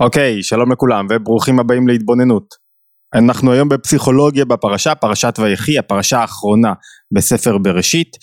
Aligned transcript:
אוקיי, 0.00 0.42
שלום 0.42 0.72
לכולם 0.72 1.06
וברוכים 1.10 1.60
הבאים 1.60 1.88
להתבוננות. 1.88 2.54
אנחנו 3.14 3.52
היום 3.52 3.68
בפסיכולוגיה 3.68 4.44
בפרשה, 4.44 4.94
פרשת 4.94 5.34
ויחי, 5.38 5.78
הפרשה 5.78 6.18
האחרונה 6.20 6.72
בספר 7.14 7.58
בראשית, 7.58 8.16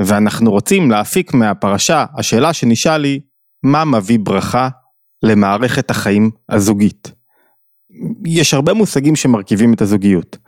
ואנחנו 0.00 0.50
רוצים 0.50 0.90
להפיק 0.90 1.34
מהפרשה, 1.34 2.04
השאלה 2.18 2.52
שנשאל 2.52 3.04
היא, 3.04 3.20
מה 3.64 3.84
מביא 3.84 4.18
ברכה 4.22 4.68
למערכת 5.22 5.90
החיים 5.90 6.30
הזוגית? 6.48 7.12
יש 8.26 8.54
הרבה 8.54 8.74
מושגים 8.74 9.16
שמרכיבים 9.16 9.74
את 9.74 9.80
הזוגיות. 9.80 10.38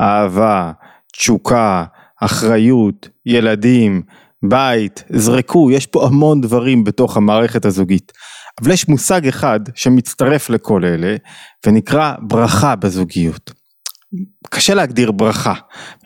אהבה, 0.00 0.72
תשוקה, 1.12 1.84
אחריות, 2.22 3.08
ילדים, 3.26 4.02
בית, 4.48 5.04
זרקו, 5.10 5.70
יש 5.70 5.86
פה 5.86 6.06
המון 6.06 6.40
דברים 6.40 6.84
בתוך 6.84 7.16
המערכת 7.16 7.64
הזוגית. 7.64 8.12
אבל 8.62 8.70
יש 8.70 8.88
מושג 8.88 9.28
אחד 9.28 9.60
שמצטרף 9.74 10.50
לכל 10.50 10.84
אלה 10.84 11.16
ונקרא 11.66 12.12
ברכה 12.22 12.76
בזוגיות. 12.76 13.58
קשה 14.50 14.74
להגדיר 14.74 15.12
ברכה. 15.12 15.54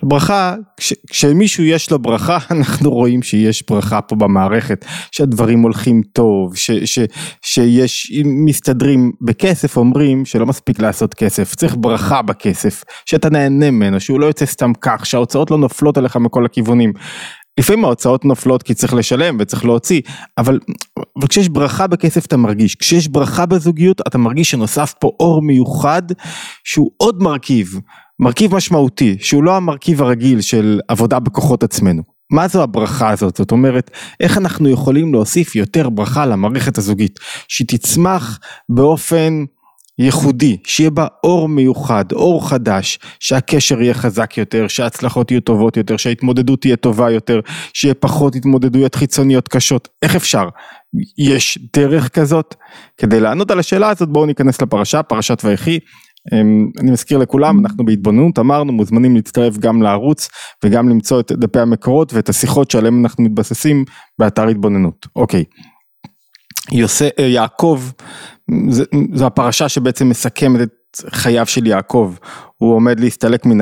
ברכה, 0.02 0.54
כש, 0.76 0.92
כשמישהו 1.10 1.64
יש 1.64 1.90
לו 1.90 1.98
ברכה, 1.98 2.38
אנחנו 2.50 2.90
רואים 2.90 3.22
שיש 3.22 3.64
ברכה 3.70 4.00
פה 4.00 4.16
במערכת, 4.16 4.84
שהדברים 5.12 5.62
הולכים 5.62 6.02
טוב, 6.12 6.56
ש, 6.56 6.70
ש, 6.70 6.98
שיש, 7.42 8.12
מסתדרים 8.24 9.12
בכסף, 9.20 9.76
אומרים 9.76 10.24
שלא 10.24 10.46
מספיק 10.46 10.80
לעשות 10.80 11.14
כסף, 11.14 11.54
צריך 11.54 11.76
ברכה 11.78 12.22
בכסף, 12.22 12.84
שאתה 13.06 13.30
נהנה 13.30 13.70
ממנו, 13.70 14.00
שהוא 14.00 14.20
לא 14.20 14.26
יוצא 14.26 14.46
סתם 14.46 14.72
כך, 14.80 15.06
שההוצאות 15.06 15.50
לא 15.50 15.58
נופלות 15.58 15.98
עליך 15.98 16.16
מכל 16.16 16.44
הכיוונים. 16.44 16.92
לפעמים 17.60 17.84
ההוצאות 17.84 18.24
נופלות 18.24 18.62
כי 18.62 18.74
צריך 18.74 18.94
לשלם 18.94 19.36
וצריך 19.40 19.64
להוציא, 19.64 20.00
אבל, 20.38 20.58
אבל 21.18 21.28
כשיש 21.28 21.48
ברכה 21.48 21.86
בכסף 21.86 22.26
אתה 22.26 22.36
מרגיש, 22.36 22.74
כשיש 22.74 23.08
ברכה 23.08 23.46
בזוגיות 23.46 24.00
אתה 24.06 24.18
מרגיש 24.18 24.50
שנוסף 24.50 24.94
פה 25.00 25.10
אור 25.20 25.42
מיוחד 25.42 26.02
שהוא 26.64 26.90
עוד 26.96 27.22
מרכיב, 27.22 27.80
מרכיב 28.20 28.54
משמעותי, 28.54 29.16
שהוא 29.20 29.44
לא 29.44 29.56
המרכיב 29.56 30.02
הרגיל 30.02 30.40
של 30.40 30.80
עבודה 30.88 31.18
בכוחות 31.18 31.62
עצמנו. 31.62 32.02
מה 32.32 32.48
זו 32.48 32.62
הברכה 32.62 33.10
הזאת? 33.10 33.36
זאת 33.36 33.50
אומרת, 33.50 33.90
איך 34.20 34.38
אנחנו 34.38 34.68
יכולים 34.68 35.12
להוסיף 35.12 35.56
יותר 35.56 35.88
ברכה 35.88 36.26
למערכת 36.26 36.78
הזוגית, 36.78 37.18
שהיא 37.48 37.68
תצמח 37.68 38.38
באופן 38.68 39.44
ייחודי, 39.98 40.56
שיהיה 40.64 40.90
בה 40.90 41.06
אור 41.24 41.48
מיוחד, 41.48 42.12
אור 42.12 42.48
חדש, 42.48 42.98
שהקשר 43.20 43.82
יהיה 43.82 43.94
חזק 43.94 44.38
יותר, 44.38 44.68
שההצלחות 44.68 45.30
יהיו 45.30 45.40
טובות 45.40 45.76
יותר, 45.76 45.96
שההתמודדות 45.96 46.60
תהיה 46.60 46.76
טובה 46.76 47.10
יותר, 47.10 47.40
שיהיה 47.74 47.94
פחות 47.94 48.34
התמודדויות 48.34 48.94
חיצוניות 48.94 49.48
קשות, 49.48 49.88
איך 50.02 50.16
אפשר? 50.16 50.48
יש 51.18 51.58
דרך 51.76 52.08
כזאת? 52.08 52.54
כדי 52.96 53.20
לענות 53.20 53.50
על 53.50 53.58
השאלה 53.58 53.90
הזאת 53.90 54.08
בואו 54.08 54.26
ניכנס 54.26 54.62
לפרשה, 54.62 55.02
פרשת 55.02 55.42
ויחי. 55.44 55.78
אמ, 56.32 56.68
אני 56.80 56.90
מזכיר 56.90 57.18
לכולם, 57.18 57.58
אנחנו 57.58 57.84
בהתבוננות, 57.84 58.38
אמרנו, 58.38 58.72
מוזמנים 58.72 59.14
להצטרף 59.16 59.58
גם 59.58 59.82
לערוץ 59.82 60.28
וגם 60.64 60.88
למצוא 60.88 61.20
את 61.20 61.32
דפי 61.32 61.58
המקורות 61.60 62.14
ואת 62.14 62.28
השיחות 62.28 62.70
שעליהם 62.70 63.04
אנחנו 63.04 63.24
מתבססים 63.24 63.84
באתר 64.18 64.48
התבוננות. 64.48 65.06
אוקיי. 65.16 65.44
יוסף, 66.70 67.08
אה, 67.18 67.24
יעקב 67.24 67.80
זו 69.14 69.26
הפרשה 69.26 69.68
שבעצם 69.68 70.08
מסכמת 70.08 70.60
את 70.60 70.96
חייו 71.10 71.46
של 71.46 71.66
יעקב, 71.66 72.14
הוא 72.58 72.74
עומד 72.74 73.00
להסתלק 73.00 73.46
מן, 73.46 73.58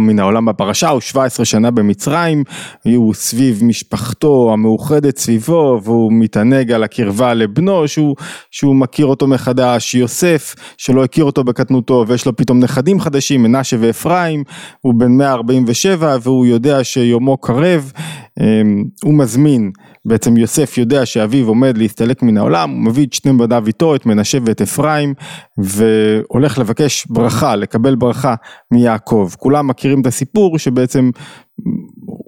מן 0.00 0.18
העולם 0.18 0.46
בפרשה, 0.46 0.88
הוא 0.88 1.00
17 1.00 1.46
שנה 1.46 1.70
במצרים, 1.70 2.44
הוא 2.84 3.14
סביב 3.14 3.64
משפחתו 3.64 4.50
המאוחדת 4.52 5.18
סביבו, 5.18 5.80
והוא 5.84 6.12
מתענג 6.12 6.72
על 6.72 6.82
הקרבה 6.82 7.34
לבנו, 7.34 7.88
שהוא, 7.88 8.16
שהוא 8.50 8.76
מכיר 8.76 9.06
אותו 9.06 9.26
מחדש, 9.26 9.94
יוסף, 9.94 10.54
שלא 10.76 11.04
הכיר 11.04 11.24
אותו 11.24 11.44
בקטנותו, 11.44 12.04
ויש 12.08 12.26
לו 12.26 12.36
פתאום 12.36 12.58
נכדים 12.58 13.00
חדשים, 13.00 13.42
מנשה 13.42 13.76
ואפרים, 13.80 14.44
הוא 14.80 14.94
בן 14.94 15.12
147 15.12 16.16
והוא 16.22 16.46
יודע 16.46 16.84
שיומו 16.84 17.36
קרב, 17.36 17.92
אמ, 18.40 18.84
הוא 19.04 19.14
מזמין, 19.14 19.70
בעצם 20.04 20.36
יוסף 20.36 20.78
יודע 20.78 21.06
שאביו 21.06 21.48
עומד 21.48 21.78
להסתלק 21.78 22.22
מן 22.22 22.38
העולם, 22.38 22.70
הוא 22.70 22.80
מביא 22.80 23.06
את 23.06 23.12
שני 23.12 23.32
בניו 23.32 23.66
איתו, 23.66 23.94
את 23.94 24.06
מנשה 24.06 24.38
ואת 24.46 24.60
אפרים, 24.60 25.14
והולך 25.58 26.58
לבקש 26.58 27.06
ברכה, 27.06 27.56
לקבל 27.56 27.94
ברכה 27.94 28.34
מיעקב. 28.70 29.30
כולם 29.38 29.66
מכירים 29.66 30.00
את 30.00 30.06
הסיפור 30.06 30.58
שבעצם 30.58 31.10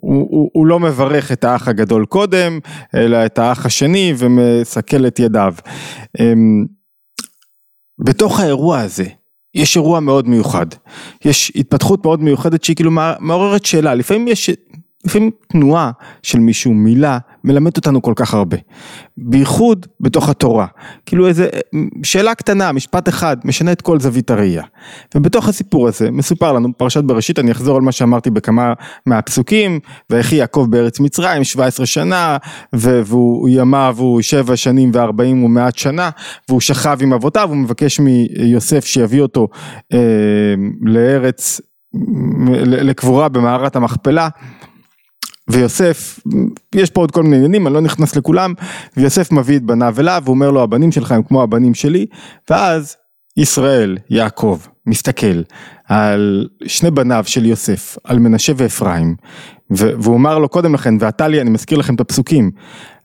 הוא, 0.03 0.27
הוא, 0.31 0.51
הוא 0.53 0.67
לא 0.67 0.81
מברך 0.81 1.33
את 1.33 1.45
האח 1.45 1.69
הגדול 1.69 2.05
קודם, 2.05 2.59
אלא 2.95 3.27
את 3.27 3.39
האח 3.39 3.67
השני 3.67 4.15
ומסכל 4.19 5.07
את 5.07 5.19
ידיו. 5.19 5.55
אמ, 6.21 6.65
בתוך 8.05 8.41
האירוע 8.41 8.79
הזה, 8.79 9.05
יש 9.55 9.77
אירוע 9.77 10.01
מאוד 10.01 10.29
מיוחד, 10.29 10.67
יש 11.25 11.53
התפתחות 11.57 12.05
מאוד 12.05 12.23
מיוחדת 12.23 12.65
שהיא 12.65 12.77
כאילו 12.77 12.91
מעוררת 13.21 13.65
שאלה, 13.65 13.95
לפעמים 13.95 14.29
יש 14.29 14.51
לפעמים 15.05 15.31
תנועה 15.49 15.91
של 16.23 16.39
מישהו, 16.39 16.75
מילה, 16.75 17.19
מלמד 17.45 17.77
אותנו 17.77 18.03
כל 18.03 18.13
כך 18.17 18.35
הרבה. 18.35 18.57
בייחוד 19.17 19.87
בתוך 20.01 20.29
התורה. 20.29 20.67
כאילו 21.07 21.29
איזה 21.29 21.49
שאלה 22.03 22.35
קטנה, 22.35 22.73
משפט 22.73 23.09
אחד, 23.09 23.37
משנה 23.45 23.73
את 23.73 23.83
כל 23.83 24.01
זווית 24.01 24.31
הראייה. 24.31 24.63
ובתוך 25.15 25.49
הסיפור 25.49 25.89
הזה 25.89 26.11
מסופר 26.11 26.53
לנו, 26.53 26.69
פרשת 26.79 27.05
בראשית, 27.05 27.39
אני 27.39 27.53
אחזור 27.53 27.77
על 27.77 27.83
מה 27.83 27.93
שאמרתי 27.93 28.31
בכמה 28.31 28.73
מהפסוקים, 29.07 29.81
ויחי 30.11 30.37
יעקב 30.37 30.67
בארץ 30.71 31.01
מצרים 31.01 31.45
17 31.45 31.87
שנה, 31.87 32.37
והוא 32.73 33.49
ימיו 33.53 33.97
הוא 33.99 34.23
7 34.23 34.57
שנים 34.57 34.91
ו-40 34.95 35.23
ומעט 35.23 35.77
שנה, 35.79 36.11
והוא 36.49 36.61
שכב 36.61 36.99
עם 37.01 37.13
אבותיו, 37.13 37.49
הוא 37.49 37.57
מבקש 37.57 38.01
מיוסף 38.01 38.85
שיביא 38.85 39.23
אותו 39.23 39.49
אה, 39.93 39.99
לארץ, 40.81 41.61
לקבורה 42.67 43.29
במערת 43.29 43.77
המכפלה. 43.77 44.29
ויוסף, 45.51 46.21
יש 46.75 46.91
פה 46.91 47.01
עוד 47.01 47.11
כל 47.11 47.23
מיני 47.23 47.37
עניינים, 47.37 47.67
אני 47.67 47.75
לא 47.75 47.81
נכנס 47.81 48.17
לכולם, 48.17 48.55
ויוסף 48.97 49.33
מביא 49.33 49.57
את 49.57 49.63
בניו 49.63 49.95
אליו, 49.99 50.23
ואומר 50.25 50.51
לו 50.51 50.63
הבנים 50.63 50.93
שלך 50.93 51.13
הם 51.13 51.23
כמו 51.23 51.43
הבנים 51.43 51.75
שלי, 51.75 52.07
ואז 52.51 52.97
ישראל, 53.37 53.99
יעקב, 54.11 54.59
מסתכל 54.87 55.43
על 55.89 56.49
שני 56.67 56.91
בניו 56.91 57.25
של 57.27 57.47
יוסף, 57.47 57.97
על 58.05 58.19
מנשה 58.19 58.53
ואפרים, 58.57 59.17
והוא 59.71 60.17
אמר 60.17 60.39
לו 60.39 60.49
קודם 60.49 60.75
לכן, 60.75 60.95
ואתה 61.01 61.29
לי, 61.29 61.41
אני 61.41 61.51
מזכיר 61.51 61.79
לכם 61.79 61.95
את 61.95 62.01
הפסוקים, 62.01 62.51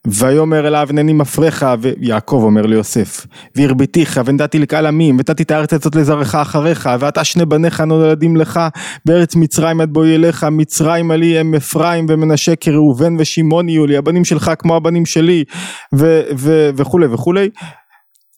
ויאמר 0.07 0.67
אליו 0.67 0.87
הנני 0.89 1.13
מפריך 1.13 1.65
ויעקב 1.79 2.41
אומר 2.43 2.65
ליוסף 2.65 3.25
והרביתיך 3.55 4.21
ונתתי 4.25 4.59
לקהל 4.59 4.85
עמים 4.85 5.15
ונתתי 5.15 5.43
את 5.43 5.51
הארץ 5.51 5.73
הזאת 5.73 5.95
לזרעך 5.95 6.35
אחריך 6.35 6.89
ואתה 6.99 7.23
שני 7.23 7.45
בניך 7.45 7.81
נולדים 7.81 8.37
לך 8.37 8.59
בארץ 9.05 9.35
מצרים 9.35 9.81
עד 9.81 9.93
בואי 9.93 10.15
אליך 10.15 10.43
מצרים 10.43 11.11
עלי 11.11 11.39
הם 11.39 11.55
אפרים 11.55 12.05
ומנשה 12.09 12.55
כראובן 12.55 13.15
ושמעון 13.19 13.69
יהיו 13.69 13.85
לי 13.85 13.97
הבנים 13.97 14.25
שלך 14.25 14.51
כמו 14.59 14.75
הבנים 14.75 15.05
שלי 15.05 15.43
ו- 15.95 16.21
ו- 16.37 16.69
וכולי 16.75 17.07
וכולי 17.07 17.49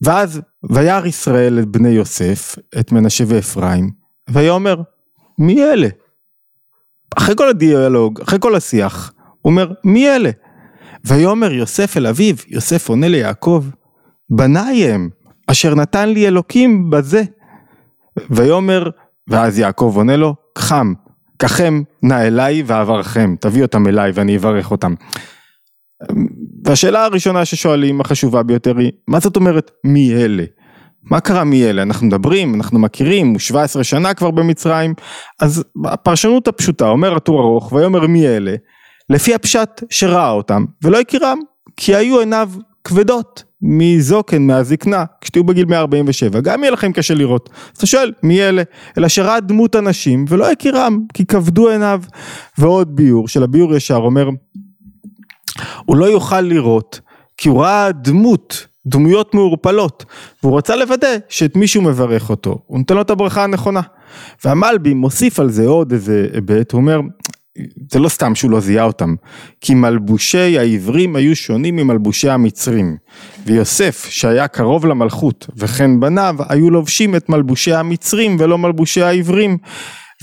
ואז 0.02 0.42
וירא 0.70 1.06
ישראל 1.06 1.60
את 1.60 1.68
בני 1.68 1.90
יוסף 1.90 2.56
את 2.80 2.92
מנשה 2.92 3.24
ואפרים 3.28 3.90
ויאמר 4.30 4.82
מי 5.40 5.64
אלה? 5.64 5.88
אחרי 7.18 7.36
כל 7.36 7.50
הדיאלוג 7.50 8.22
אחרי 8.22 8.40
כל 8.42 8.56
השיח 8.56 9.14
הוא 9.42 9.52
אומר 9.52 9.72
מי 9.84 10.10
אלה 10.10 10.30
ויאמר 11.06 11.54
יוסף 11.54 11.98
אל 11.98 12.08
אביו, 12.08 12.36
יוסף 12.48 12.90
עונה 12.90 13.08
ליעקב, 13.08 13.66
בניי 14.30 14.92
הם, 14.92 15.10
אשר 15.48 15.76
נתן 15.76 16.10
לי 16.10 16.28
אלוקים 16.28 16.90
בזה. 16.90 17.24
ויאמר, 18.30 18.90
ואז 19.28 19.60
יעקב 19.60 19.94
עונה 19.96 20.16
לו, 20.16 20.36
קחם, 20.54 20.94
קחם 21.38 21.82
נא 22.04 22.14
אליי 22.14 22.64
ואברכם, 22.66 23.36
תביא 23.40 23.62
אותם 23.62 23.88
אליי 23.88 24.12
ואני 24.12 24.38
אברך 24.38 24.72
אותם. 24.72 24.94
והשאלה 26.66 27.04
הראשונה 27.04 27.46
ששואלים, 27.46 28.02
החשובה 28.02 28.44
ביותר 28.44 28.78
היא, 28.78 28.92
מה 29.08 29.20
זאת 29.20 29.36
אומרת 29.36 29.72
מי 29.84 30.14
אלה? 30.14 30.44
מה 31.04 31.20
קרה 31.20 31.44
מי 31.44 31.66
אלה? 31.66 31.82
אנחנו 31.82 32.08
מדברים, 32.08 32.56
אנחנו 32.56 32.80
מכירים, 32.80 33.28
הוא 33.28 33.40
17 33.40 33.84
שנה 33.84 34.14
כבר 34.14 34.32
במצרים, 34.32 34.94
אז 35.42 35.64
הפרשנות 35.86 36.48
הפשוטה, 36.48 36.90
אומר 36.90 37.16
הטור 37.16 37.42
ארוך, 37.42 37.74
ויאמר 37.74 38.08
מי 38.08 38.28
אלה? 38.28 38.56
לפי 39.10 39.36
הפשט 39.36 39.84
שראה 39.90 40.30
אותם 40.30 40.66
ולא 40.84 41.00
הכירם 41.00 41.40
כי 41.78 41.96
היו 41.96 42.20
עיניו 42.20 42.50
כבדות 42.84 43.44
מזוקן 43.62 44.42
מהזקנה 44.42 45.06
כשתהיו 45.22 45.44
בגיל 45.44 45.66
147 45.66 46.40
גם 46.40 46.64
יהיה 46.64 46.72
לכם 46.72 46.92
קשה 46.92 47.14
לראות. 47.14 47.50
אז 47.54 47.78
אתה 47.78 47.86
שואל 47.86 48.12
מי 48.24 48.42
אלה? 48.42 48.64
אלא 48.98 49.08
שראה 49.08 49.40
דמות 49.40 49.76
אנשים 49.76 50.26
ולא 50.30 50.52
הכירם 50.52 51.00
כי 51.14 51.26
כבדו 51.26 51.70
עיניו. 51.70 52.02
ועוד 52.58 52.96
ביור 52.96 53.28
של 53.28 53.44
הביור 53.44 53.76
ישר 53.76 53.96
אומר 53.96 54.30
הוא 55.86 55.98
לא 55.98 56.06
יוכל 56.06 56.42
לראות 56.42 57.00
כי 57.38 57.50
הוא 57.50 57.62
ראה 57.62 57.92
דמות 57.92 58.68
דמויות 58.86 59.34
מעורפלות 59.34 60.06
והוא 60.44 60.58
רצה 60.58 60.76
לוודא 60.76 61.18
שאת 61.30 61.56
מישהו 61.56 61.82
מברך 61.82 62.30
אותו. 62.30 62.60
הוא 62.66 62.78
נותן 62.78 62.96
לו 62.96 63.02
את 63.02 63.10
הברכה 63.10 63.44
הנכונה. 63.44 63.82
והמלבי 64.46 64.94
מוסיף 64.94 65.40
על 65.40 65.50
זה 65.50 65.68
עוד 65.68 65.92
איזה 65.92 66.28
היבט 66.34 66.72
הוא 66.72 66.82
אומר 66.82 67.00
זה 67.92 68.00
לא 68.00 68.10
סתם 68.10 68.36
שהוא 68.36 68.52
לא 68.52 68.60
זיהה 68.60 68.86
אותם, 68.86 69.16
כי 69.62 69.74
מלבושי 69.74 70.58
העברים 70.58 71.16
היו 71.16 71.36
שונים 71.36 71.76
ממלבושי 71.76 72.30
המצרים, 72.30 72.98
ויוסף 73.46 74.06
שהיה 74.10 74.48
קרוב 74.48 74.86
למלכות 74.86 75.48
וכן 75.58 76.00
בניו 76.00 76.36
היו 76.50 76.70
לובשים 76.70 77.16
את 77.16 77.30
מלבושי 77.30 77.74
המצרים 77.74 78.36
ולא 78.40 78.58
מלבושי 78.58 79.02
העברים. 79.02 79.58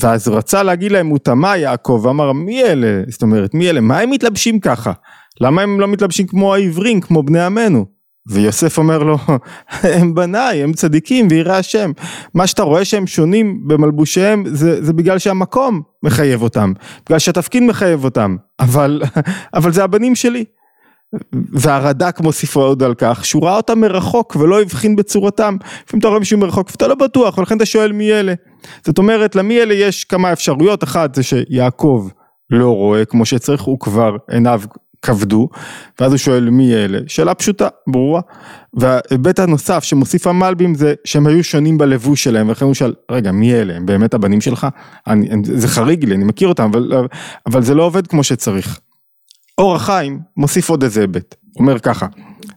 ואז 0.02 0.28
רצה 0.28 0.62
להגיד 0.62 0.92
להם 0.92 1.06
הוא 1.06 1.18
תמה 1.18 1.56
יעקב 1.56 2.00
ואמר 2.04 2.32
מי 2.32 2.62
אלה, 2.62 3.02
זאת 3.08 3.22
אומרת 3.22 3.54
מי 3.54 3.70
אלה, 3.70 3.80
מה 3.80 3.98
הם 3.98 4.10
מתלבשים 4.10 4.60
ככה? 4.60 4.92
למה 5.40 5.62
הם 5.62 5.80
לא 5.80 5.88
מתלבשים 5.88 6.26
כמו 6.26 6.54
העברים, 6.54 7.00
כמו 7.00 7.22
בני 7.22 7.40
עמנו? 7.40 7.95
ויוסף 8.28 8.78
אומר 8.78 8.98
לו, 8.98 9.18
הם 9.96 10.14
בניי, 10.14 10.62
הם 10.62 10.72
צדיקים 10.72 11.28
וירא 11.30 11.52
השם. 11.52 11.92
מה 12.34 12.46
שאתה 12.46 12.62
רואה 12.62 12.84
שהם 12.84 13.06
שונים 13.06 13.60
במלבושיהם 13.66 14.44
זה, 14.46 14.84
זה 14.84 14.92
בגלל 14.92 15.18
שהמקום 15.18 15.82
מחייב 16.02 16.42
אותם, 16.42 16.72
בגלל 17.06 17.18
שהתפקיד 17.18 17.62
מחייב 17.62 18.04
אותם, 18.04 18.36
אבל, 18.60 19.02
אבל 19.54 19.72
זה 19.72 19.84
הבנים 19.84 20.14
שלי. 20.14 20.44
והרד"ק 21.52 22.20
מוסיף 22.20 22.56
עוד 22.56 22.82
על 22.82 22.94
כך 22.94 23.24
שהוא 23.24 23.44
ראה 23.44 23.56
אותם 23.56 23.80
מרחוק 23.80 24.36
ולא 24.36 24.62
הבחין 24.62 24.96
בצורתם. 24.96 25.56
לפעמים 25.86 26.00
אתה 26.00 26.08
רואה 26.08 26.18
מישהו 26.18 26.38
מרחוק 26.38 26.70
ואתה 26.70 26.86
לא 26.86 26.94
בטוח 26.94 27.38
ולכן 27.38 27.56
אתה 27.56 27.66
שואל 27.66 27.92
מי 27.92 28.12
אלה. 28.12 28.34
זאת 28.84 28.98
אומרת 28.98 29.34
למי 29.34 29.62
אלה 29.62 29.74
יש 29.74 30.04
כמה 30.04 30.32
אפשרויות, 30.32 30.84
אחת 30.84 31.14
זה 31.14 31.22
שיעקב 31.22 32.08
לא 32.50 32.70
רואה 32.70 33.04
כמו 33.04 33.24
שצריך, 33.24 33.62
הוא 33.62 33.80
כבר 33.80 34.16
עיניו 34.30 34.60
כבדו, 35.02 35.48
ואז 36.00 36.12
הוא 36.12 36.18
שואל 36.18 36.50
מי 36.50 36.74
אלה, 36.74 36.98
שאלה 37.06 37.34
פשוטה, 37.34 37.68
ברורה, 37.86 38.20
וההיבט 38.74 39.38
הנוסף 39.38 39.84
שמוסיף 39.84 40.26
המלבים 40.26 40.74
זה 40.74 40.94
שהם 41.04 41.26
היו 41.26 41.44
שונים 41.44 41.78
בלבוש 41.78 42.24
שלהם, 42.24 42.48
ולכן 42.48 42.64
הוא 42.64 42.74
שאל, 42.74 42.94
רגע 43.10 43.32
מי 43.32 43.54
אלה, 43.54 43.76
הם 43.76 43.86
באמת 43.86 44.14
הבנים 44.14 44.40
שלך? 44.40 44.66
אני, 45.06 45.28
זה 45.42 45.68
חריג 45.68 46.04
לי, 46.04 46.14
אני 46.14 46.24
מכיר 46.24 46.48
אותם, 46.48 46.64
אבל, 46.64 46.92
אבל 47.46 47.62
זה 47.62 47.74
לא 47.74 47.82
עובד 47.82 48.06
כמו 48.06 48.24
שצריך. 48.24 48.80
אור 49.58 49.74
החיים 49.74 50.20
מוסיף 50.36 50.70
עוד 50.70 50.82
איזה 50.82 51.00
היבט, 51.00 51.34
אומר 51.58 51.78
ככה, 51.78 52.06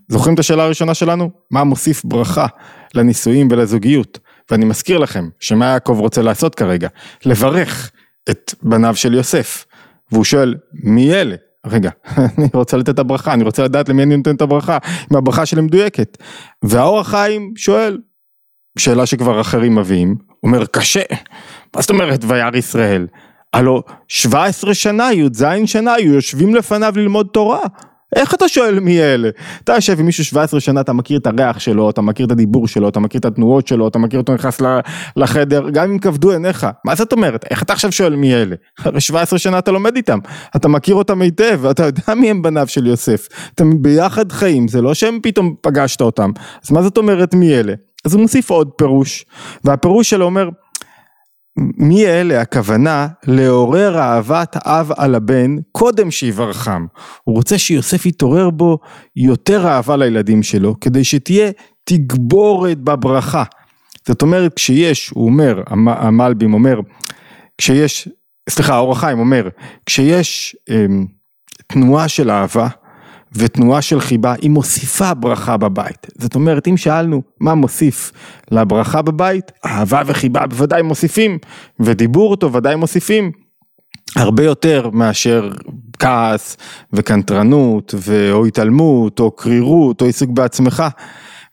זוכרים 0.08 0.34
את 0.34 0.40
השאלה 0.40 0.64
הראשונה 0.64 0.94
שלנו? 0.94 1.30
מה 1.52 1.64
מוסיף 1.64 2.06
ברכה 2.06 2.48
לנישואים 2.96 3.48
ולזוגיות? 3.52 4.20
ואני 4.52 4.66
מזכיר 4.66 4.98
לכם 4.98 5.30
שמה 5.40 5.66
יעקב 5.66 5.96
רוצה 6.00 6.22
לעשות 6.22 6.56
כרגע? 6.56 6.88
לברך 7.26 7.92
את 8.30 8.54
בניו 8.64 8.96
של 8.96 9.14
יוסף. 9.14 9.66
והוא 10.12 10.24
שואל, 10.24 10.56
מי 10.74 11.14
אלה? 11.14 11.36
רגע, 11.66 11.90
אני 12.38 12.50
רוצה 12.54 12.78
לתת 12.78 12.90
את 12.90 13.00
הברכה, 13.00 13.34
אני 13.34 13.44
רוצה 13.44 13.64
לדעת 13.64 13.90
למי 13.90 14.04
אני 14.04 14.18
נותן 14.18 14.36
את 14.36 14.42
הברכה, 14.42 14.78
אם 15.12 15.18
הברכה 15.18 15.46
שלי 15.46 15.62
מדויקת. 15.62 16.18
והאור 16.64 17.00
החיים 17.00 17.54
שואל, 17.58 17.98
שאלה 18.78 19.06
שכבר 19.06 19.42
אחרים 19.42 19.76
מביאים, 19.76 20.16
אומר 20.44 20.66
קשה, 20.66 21.04
מה 21.76 21.82
זאת 21.82 21.90
אומרת 21.90 22.20
וירא 22.28 22.58
ישראל? 22.58 23.08
הלו 23.54 23.84
17 24.08 24.74
שנה, 24.74 25.14
י"ז 25.14 25.46
שנה, 25.66 25.94
היו 25.94 26.14
יושבים 26.14 26.56
לפניו 26.56 26.94
ללמוד 26.96 27.28
תורה. 27.34 27.62
איך 28.16 28.34
אתה 28.34 28.48
שואל 28.48 28.80
מי 28.80 29.02
אלה? 29.02 29.30
אתה 29.64 29.74
יושב 29.74 30.00
עם 30.00 30.06
מישהו 30.06 30.26
17 30.26 30.60
שנה, 30.60 30.82
אתה 30.82 30.94
מכיר 30.94 31.20
את 31.20 31.28
הריח 31.28 31.60
שלו, 31.60 31.90
אתה 31.90 32.02
מכיר 32.02 32.26
את 32.26 32.32
הדיבור 32.32 32.68
שלו, 32.68 32.90
אתה 32.90 33.00
מכיר 33.00 33.20
את 33.20 33.26
התנועות 33.26 33.68
שלו, 33.68 33.88
אתה 33.88 34.00
מכיר 34.00 34.20
אותו 34.20 34.34
נכנס 34.34 34.62
לחדר, 35.16 35.70
גם 35.70 35.92
אם 35.92 36.00
כבדו 36.00 36.32
עיניך. 36.32 36.68
מה 36.86 36.96
זאת 36.96 37.12
אומרת? 37.12 37.46
איך 37.50 37.64
אתה 37.64 37.74
עכשיו 37.74 37.92
שואל 37.92 38.16
מי 38.16 38.34
אלה? 38.34 38.56
הרי 38.80 39.02
17 39.02 39.40
שנה 39.40 39.60
אתה 39.60 39.72
לומד 39.72 39.96
איתם, 39.96 40.20
אתה 40.56 40.68
מכיר 40.68 40.96
אותם 40.96 41.22
היטב, 41.22 41.66
אתה 41.66 41.86
יודע 41.86 42.16
מי 42.16 42.30
הם 42.30 42.42
בניו 42.42 42.68
של 42.68 42.88
יוסף. 42.88 43.28
אתם 43.56 43.82
ביחד 43.82 44.32
חיים, 44.32 44.68
זה 44.68 44.82
לא 44.82 44.94
שהם 44.94 45.20
פתאום 45.24 45.56
פגשת 45.62 46.02
אותם. 46.02 46.32
אז 46.66 46.72
מה 46.72 46.82
זאת 46.82 46.98
אומרת 46.98 47.34
מי 47.34 47.56
אלה? 47.56 47.74
אז 48.06 48.14
הוא 48.14 48.22
מוסיף 48.22 48.50
עוד 48.50 48.70
פירוש, 48.78 49.26
והפירוש 49.64 50.10
שלו 50.10 50.26
אומר, 50.26 50.50
מי 51.78 52.06
אלה 52.06 52.42
הכוונה 52.42 53.08
לעורר 53.28 53.98
אהבת 53.98 54.58
אב 54.66 54.92
על 54.98 55.16
הבן 55.16 55.56
קודם 55.72 56.12
שיברכם. 56.12 56.86
הוא 57.24 57.36
רוצה 57.36 57.58
שיוסף 57.58 58.06
יתעורר 58.06 58.50
בו 58.50 58.78
יותר 59.16 59.68
אהבה 59.68 59.98
לילדים 59.98 60.44
שלו 60.44 60.80
כדי 60.80 61.04
שתהיה 61.04 61.52
תגבורת 61.84 62.78
בברכה. 62.78 63.44
זאת 64.08 64.22
אומרת 64.22 64.54
כשיש, 64.54 65.10
הוא 65.10 65.26
אומר, 65.26 65.64
המלבים 65.88 66.54
אומר, 66.54 66.80
כשיש, 67.58 68.10
סליחה 68.50 68.76
האור 68.76 68.92
החיים 68.92 69.20
אומר, 69.20 69.50
כשיש 69.86 70.56
אמ, 70.70 71.06
תנועה 71.68 72.08
של 72.08 72.32
אהבה 72.32 72.68
ותנועה 73.36 73.82
של 73.82 74.00
חיבה 74.00 74.34
היא 74.42 74.50
מוסיפה 74.50 75.14
ברכה 75.14 75.58
בבית. 75.58 76.08
זאת 76.18 76.36
אומרת 76.36 76.68
אם 76.68 76.78
שאלנו 76.78 77.22
מה 77.40 77.56
מוסיף 77.56 78.12
לברכה 78.52 79.02
בבית, 79.02 79.52
אהבה 79.66 80.02
וחיבה 80.06 80.48
בוודאי 80.48 80.82
מוסיפים 80.82 81.38
ודיבור 81.80 82.32
אותו 82.32 82.54
ודאי 82.54 82.76
מוסיפים. 82.76 83.32
הרבה 84.16 84.44
יותר 84.44 84.90
מאשר 84.90 85.52
כעס 86.00 86.58
וקנטרנות 86.94 87.94
או 88.32 88.46
התעלמות 88.46 89.20
או 89.20 89.32
קרירות 89.32 90.02
או 90.02 90.06
עיסוק 90.06 90.30
בעצמך 90.30 90.84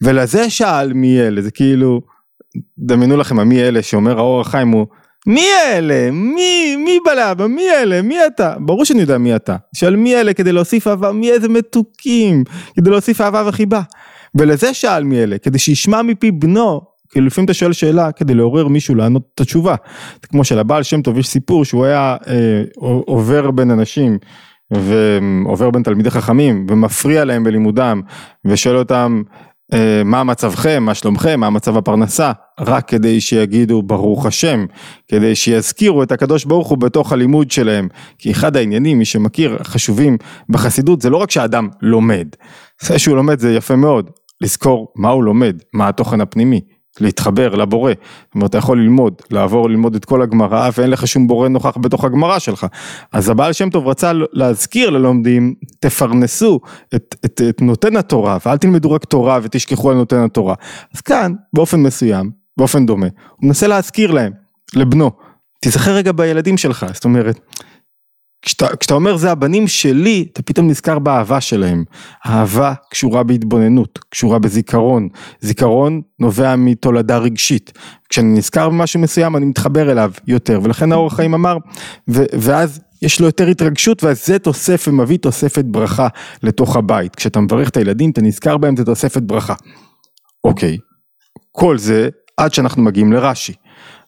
ולזה 0.02 0.50
שאל 0.50 0.92
מי 0.92 1.20
אלה 1.20 1.42
זה 1.42 1.50
כאילו 1.50 2.00
דמיינו 2.78 3.16
לכם 3.16 3.38
המי 3.38 3.62
אלה 3.62 3.82
שאומר 3.82 4.18
האור 4.18 4.40
החיים 4.40 4.68
הוא 4.68 4.86
מי 5.26 5.46
אלה? 5.66 6.10
מי? 6.10 6.76
מי 6.76 6.98
בלאבא? 7.04 7.46
מי 7.46 7.70
אלה? 7.70 8.02
מי 8.02 8.26
אתה? 8.26 8.54
ברור 8.58 8.84
שאני 8.84 9.00
יודע 9.00 9.18
מי 9.18 9.36
אתה. 9.36 9.56
שואל 9.76 9.96
מי 9.96 10.16
אלה 10.16 10.34
כדי 10.34 10.52
להוסיף 10.52 10.86
אהבה, 10.86 11.12
מי 11.12 11.30
איזה 11.30 11.48
מתוקים, 11.48 12.44
כדי 12.76 12.90
להוסיף 12.90 13.20
אהבה 13.20 13.42
וחיבה. 13.46 13.82
ולזה 14.34 14.74
שאל 14.74 15.04
מי 15.04 15.22
אלה, 15.22 15.38
כדי 15.38 15.58
שישמע 15.58 16.02
מפי 16.02 16.30
בנו, 16.30 16.80
כאילו 17.10 17.26
לפעמים 17.26 17.44
אתה 17.44 17.54
שואל 17.54 17.72
שאלה 17.72 18.12
כדי 18.12 18.34
לעורר 18.34 18.68
מישהו 18.68 18.94
לענות 18.94 19.22
את 19.34 19.40
התשובה. 19.40 19.74
כמו 20.30 20.44
שלבעל 20.44 20.82
שם 20.82 21.02
טוב 21.02 21.18
יש 21.18 21.28
סיפור 21.28 21.64
שהוא 21.64 21.84
היה 21.84 22.16
אה, 22.26 22.62
עובר 23.06 23.50
בין 23.50 23.70
אנשים. 23.70 24.18
ועובר 24.70 25.70
בין 25.70 25.82
תלמידי 25.82 26.10
חכמים 26.10 26.66
ומפריע 26.70 27.24
להם 27.24 27.44
בלימודם 27.44 28.00
ושואל 28.44 28.76
אותם 28.76 29.22
מה 30.04 30.24
מצבכם, 30.24 30.82
מה 30.82 30.94
שלומכם, 30.94 31.40
מה 31.40 31.50
מצב 31.50 31.76
הפרנסה, 31.76 32.32
רק 32.60 32.88
כדי 32.88 33.20
שיגידו 33.20 33.82
ברוך 33.82 34.26
השם, 34.26 34.66
כדי 35.08 35.34
שיזכירו 35.34 36.02
את 36.02 36.12
הקדוש 36.12 36.44
ברוך 36.44 36.68
הוא 36.68 36.78
בתוך 36.78 37.12
הלימוד 37.12 37.50
שלהם, 37.50 37.88
כי 38.18 38.30
אחד 38.30 38.56
העניינים, 38.56 38.98
מי 38.98 39.04
שמכיר, 39.04 39.58
חשובים 39.62 40.16
בחסידות, 40.48 41.02
זה 41.02 41.10
לא 41.10 41.16
רק 41.16 41.30
שהאדם 41.30 41.68
לומד, 41.82 42.26
זה 42.80 42.98
שהוא 42.98 43.16
לומד 43.16 43.38
זה 43.38 43.54
יפה 43.54 43.76
מאוד, 43.76 44.10
לזכור 44.40 44.92
מה 44.96 45.08
הוא 45.08 45.24
לומד, 45.24 45.56
מה 45.72 45.88
התוכן 45.88 46.20
הפנימי, 46.20 46.60
להתחבר 47.00 47.54
לבורא, 47.54 47.92
זאת 47.92 48.34
אומרת 48.34 48.50
אתה 48.50 48.58
יכול 48.58 48.80
ללמוד, 48.80 49.14
לעבור 49.30 49.70
ללמוד 49.70 49.94
את 49.94 50.04
כל 50.04 50.22
הגמרא 50.22 50.70
ואין 50.78 50.90
לך 50.90 51.06
שום 51.06 51.26
בורא 51.26 51.48
נוכח 51.48 51.76
בתוך 51.80 52.04
הגמרא 52.04 52.38
שלך, 52.38 52.66
אז 53.12 53.28
הבעל 53.28 53.52
שם 53.52 53.70
טוב 53.70 53.88
רצה 53.88 54.12
להזכיר 54.32 54.90
ללומדים, 54.90 55.54
תפרנסו 55.80 56.60
את, 56.94 57.14
את, 57.24 57.42
את 57.48 57.62
נותן 57.62 57.96
התורה 57.96 58.38
ואל 58.46 58.56
תלמדו 58.56 58.92
רק 58.92 59.04
תורה 59.04 59.38
ותשכחו 59.42 59.90
על 59.90 59.96
נותן 59.96 60.24
התורה, 60.24 60.54
אז 60.94 61.00
כאן 61.00 61.32
באופן 61.52 61.80
מסוים, 61.80 62.30
באופן 62.56 62.86
דומה, 62.86 63.06
הוא 63.36 63.46
מנסה 63.46 63.66
להזכיר 63.66 64.10
להם, 64.10 64.32
לבנו, 64.74 65.10
תזכר 65.60 65.90
רגע 65.90 66.12
בילדים 66.12 66.56
שלך, 66.56 66.86
זאת 66.92 67.04
אומרת 67.04 67.40
כשאתה, 68.46 68.76
כשאתה 68.76 68.94
אומר 68.94 69.16
זה 69.16 69.30
הבנים 69.30 69.68
שלי, 69.68 70.26
אתה 70.32 70.42
פתאום 70.42 70.66
נזכר 70.66 70.98
באהבה 70.98 71.40
שלהם. 71.40 71.84
אהבה 72.26 72.74
קשורה 72.90 73.22
בהתבוננות, 73.22 73.98
קשורה 74.08 74.38
בזיכרון. 74.38 75.08
זיכרון 75.40 76.00
נובע 76.18 76.56
מתולדה 76.56 77.18
רגשית. 77.18 77.72
כשאני 78.08 78.38
נזכר 78.38 78.68
במשהו 78.68 79.00
מסוים 79.00 79.36
אני 79.36 79.46
מתחבר 79.46 79.92
אליו 79.92 80.12
יותר, 80.26 80.60
ולכן 80.62 80.92
האור 80.92 81.06
החיים 81.06 81.34
אמר, 81.34 81.56
ו, 82.08 82.24
ואז 82.40 82.80
יש 83.02 83.20
לו 83.20 83.26
יותר 83.26 83.46
התרגשות 83.46 84.04
ואז 84.04 84.26
זה 84.26 84.38
תוסף 84.38 84.84
ומביא 84.88 85.18
תוספת 85.18 85.64
ברכה 85.64 86.08
לתוך 86.42 86.76
הבית. 86.76 87.16
כשאתה 87.16 87.40
מברך 87.40 87.68
את 87.68 87.76
הילדים 87.76 88.10
אתה 88.10 88.22
נזכר 88.22 88.56
בהם 88.56 88.76
זה 88.76 88.84
תוספת 88.84 89.22
ברכה. 89.22 89.54
אוקיי, 90.44 90.78
כל 91.52 91.78
זה 91.78 92.08
עד 92.36 92.54
שאנחנו 92.54 92.82
מגיעים 92.82 93.12
לרש"י. 93.12 93.52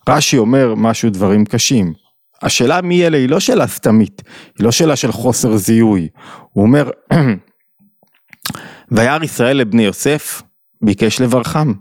רש"י 0.08 0.38
אומר 0.38 0.74
משהו 0.74 1.10
דברים 1.10 1.44
קשים. 1.44 2.07
השאלה 2.42 2.80
מי 2.80 3.06
אלה 3.06 3.16
היא 3.16 3.28
לא 3.28 3.40
שאלה 3.40 3.66
סתמית, 3.66 4.22
היא 4.58 4.64
לא 4.64 4.72
שאלה 4.72 4.96
של 4.96 5.12
חוסר 5.12 5.56
זיהוי. 5.56 6.08
הוא 6.52 6.64
אומר, 6.64 6.90
וירא 8.90 9.24
ישראל 9.24 9.56
לבני 9.56 9.82
יוסף, 9.82 10.42
ביקש 10.82 11.20
לברכם, 11.20 11.72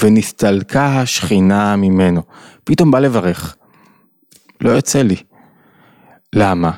ונסתלקה 0.00 1.00
השכינה 1.00 1.76
ממנו. 1.76 2.22
פתאום 2.64 2.90
בא 2.90 2.98
לברך. 2.98 3.56
לא 4.60 4.70
יוצא 4.70 5.02
לי. 5.02 5.16
למה? 6.34 6.70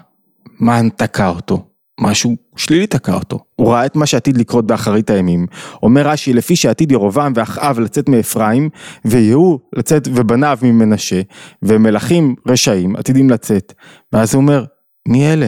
מה 0.61 0.81
תקע 0.97 1.29
אותו? 1.29 1.68
משהו 1.99 2.37
שלילי 2.57 2.87
תקע 2.87 3.15
אותו. 3.15 3.39
הוא 3.57 3.73
ראה 3.73 3.87
את 3.87 3.97
מה 3.97 4.07
שעתיד 4.07 4.37
לקרות 4.37 4.67
באחרית 4.67 5.11
הימים. 5.11 5.47
אומר 5.83 6.09
רש"י, 6.09 6.33
לפי 6.33 6.57
שעתיד 6.57 6.93
ירובעם 6.93 7.33
ואחאב 7.37 7.79
לצאת 7.79 8.09
מאפרים, 8.09 8.69
ויהוא 9.05 9.59
לצאת 9.73 10.09
ובניו 10.15 10.59
ממנשה, 10.63 11.21
ומלכים 11.63 12.35
רשעים 12.47 12.97
עתידים 12.97 13.31
לצאת. 13.31 13.73
ואז 14.13 14.35
הוא 14.35 14.43
אומר, 14.43 14.65
מי 15.09 15.33
אלה? 15.33 15.47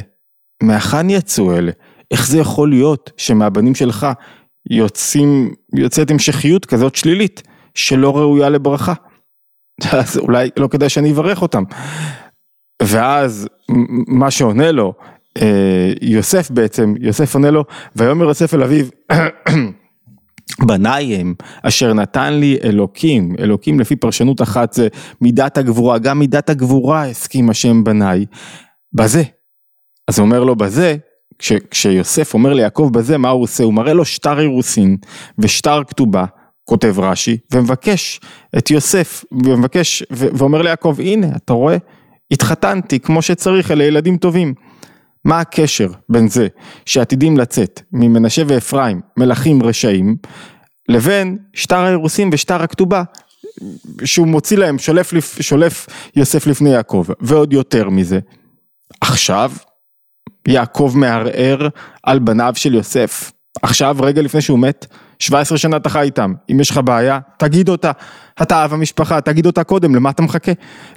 מהיכן 0.62 1.10
יצאו 1.10 1.56
אלה? 1.56 1.72
איך 2.10 2.26
זה 2.26 2.38
יכול 2.38 2.70
להיות 2.70 3.10
שמהבנים 3.16 3.74
שלך 3.74 4.06
יוצאים, 4.70 5.54
יוצאת 5.74 6.10
המשכיות 6.10 6.66
כזאת 6.66 6.94
שלילית, 6.94 7.42
שלא 7.74 8.16
ראויה 8.16 8.48
לברכה? 8.48 8.94
אז 9.92 10.18
אולי 10.18 10.50
לא 10.56 10.68
כדאי 10.68 10.88
שאני 10.88 11.12
אברך 11.12 11.42
אותם. 11.42 11.62
ואז 12.82 13.48
מה 14.08 14.30
שעונה 14.30 14.72
לו 14.72 14.94
יוסף 16.02 16.50
בעצם, 16.50 16.94
יוסף 17.00 17.34
עונה 17.34 17.50
לו, 17.50 17.64
ויאמר 17.96 18.24
יוסף 18.24 18.54
אל 18.54 18.62
אביו, 18.62 18.86
בניי 20.66 21.16
הם 21.16 21.34
אשר 21.62 21.92
נתן 21.92 22.32
לי 22.32 22.58
אלוקים, 22.64 23.34
אלוקים 23.38 23.80
לפי 23.80 23.96
פרשנות 23.96 24.42
אחת 24.42 24.72
זה 24.72 24.88
מידת 25.20 25.58
הגבורה, 25.58 25.98
גם 25.98 26.18
מידת 26.18 26.50
הגבורה 26.50 27.06
הסכים 27.08 27.50
השם 27.50 27.84
בניי, 27.84 28.26
בזה. 28.92 29.22
אז 30.08 30.18
הוא 30.18 30.26
אומר 30.26 30.44
לו 30.44 30.56
בזה, 30.56 30.96
כש, 31.38 31.52
כשיוסף 31.70 32.34
אומר 32.34 32.52
ליעקב 32.52 32.90
בזה, 32.92 33.18
מה 33.18 33.28
הוא 33.28 33.42
עושה? 33.42 33.64
הוא 33.64 33.74
מראה 33.74 33.92
לו 33.92 34.04
שטר 34.04 34.40
אירוסין 34.40 34.96
ושטר 35.38 35.84
כתובה, 35.84 36.24
כותב 36.64 36.94
רש"י, 36.98 37.38
ומבקש 37.52 38.20
את 38.58 38.70
יוסף, 38.70 39.24
ומבקש, 39.44 40.02
ואומר 40.10 40.62
ליעקב, 40.62 40.96
הנה, 40.98 41.26
אתה 41.36 41.52
רואה? 41.52 41.76
התחתנתי 42.30 43.00
כמו 43.00 43.22
שצריך, 43.22 43.70
אלה 43.70 43.84
ילדים 43.84 44.16
טובים. 44.16 44.54
מה 45.24 45.40
הקשר 45.40 45.88
בין 46.08 46.28
זה 46.28 46.48
שעתידים 46.86 47.36
לצאת 47.36 47.80
ממנשה 47.92 48.42
ואפרים 48.46 49.00
מלכים 49.16 49.62
רשעים 49.62 50.16
לבין 50.88 51.38
שטר 51.52 51.78
האירוסין 51.78 52.30
ושטר 52.32 52.62
הכתובה 52.62 53.02
שהוא 54.04 54.26
מוציא 54.26 54.56
להם, 54.56 54.78
שולף, 54.78 55.12
שולף 55.40 55.86
יוסף 56.16 56.46
לפני 56.46 56.70
יעקב 56.70 57.06
ועוד 57.20 57.52
יותר 57.52 57.90
מזה. 57.90 58.18
עכשיו 59.00 59.52
יעקב 60.48 60.92
מערער 60.96 61.68
על 62.02 62.18
בניו 62.18 62.52
של 62.56 62.74
יוסף 62.74 63.32
עכשיו 63.62 63.96
רגע 64.00 64.22
לפני 64.22 64.40
שהוא 64.40 64.58
מת 64.58 64.86
17 65.20 65.58
שנה 65.58 65.76
אתה 65.76 65.88
חי 65.88 66.00
איתם, 66.00 66.34
אם 66.52 66.60
יש 66.60 66.70
לך 66.70 66.80
בעיה, 66.84 67.18
תגיד 67.36 67.68
אותה. 67.68 67.90
אתה 68.42 68.64
אב 68.64 68.72
המשפחה, 68.72 69.20
תגיד 69.20 69.46
אותה 69.46 69.64
קודם, 69.64 69.94
למה 69.94 70.10
אתה 70.10 70.22
מחכה? 70.22 70.52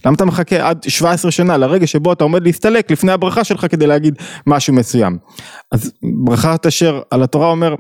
למה 0.06 0.16
אתה 0.16 0.26
מחכה 0.26 0.70
עד 0.70 0.84
17 0.88 1.32
שנה 1.32 1.58
לרגע 1.58 1.88
שבו 1.88 2.14
אתה 2.14 2.24
עומד 2.24 2.44
להסתלק 2.44 2.92
לפני 2.92 3.12
הברכה 3.12 3.44
שלך 3.44 3.66
כדי 3.70 3.88
להגיד 3.88 4.16
משהו 4.48 4.74
מסוים. 4.74 5.18
אז 5.72 5.92
ברכת 6.26 6.66
אשר 6.66 7.02
על 7.12 7.24
התורה 7.24 7.48
אומר, 7.48 7.76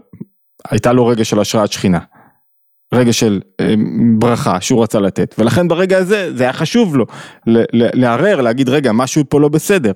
הייתה 0.69 0.93
לו 0.93 1.07
רגע 1.07 1.25
של 1.25 1.39
השראת 1.39 1.71
שכינה. 1.71 2.00
רגע 2.93 3.13
של 3.13 3.41
אה, 3.59 3.73
ברכה 4.17 4.62
שהוא 4.62 4.83
רצה 4.83 5.00
לתת, 5.00 5.35
ולכן 5.38 5.67
ברגע 5.67 5.97
הזה 5.97 6.31
זה 6.35 6.43
היה 6.43 6.53
חשוב 6.53 6.95
לו 6.95 7.05
לערער, 7.93 8.41
להגיד 8.41 8.69
רגע 8.69 8.91
משהו 8.91 9.23
פה 9.29 9.39
לא 9.39 9.47
בסדר, 9.47 9.91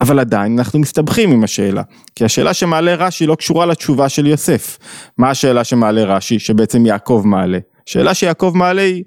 אבל 0.00 0.18
עדיין 0.18 0.58
אנחנו 0.58 0.78
מסתבכים 0.78 1.32
עם 1.32 1.44
השאלה, 1.44 1.82
כי 2.16 2.24
השאלה 2.24 2.54
שמעלה 2.54 2.94
רש"י 2.94 3.26
לא 3.26 3.34
קשורה 3.34 3.66
לתשובה 3.66 4.08
של 4.08 4.26
יוסף, 4.26 4.78
מה 5.18 5.30
השאלה 5.30 5.64
שמעלה 5.64 6.04
רש"י 6.04 6.38
שבעצם 6.38 6.86
יעקב 6.86 7.22
מעלה, 7.24 7.58
שאלה 7.86 8.14
שיעקב 8.14 8.52
מעלה 8.54 8.82
היא 8.82 9.04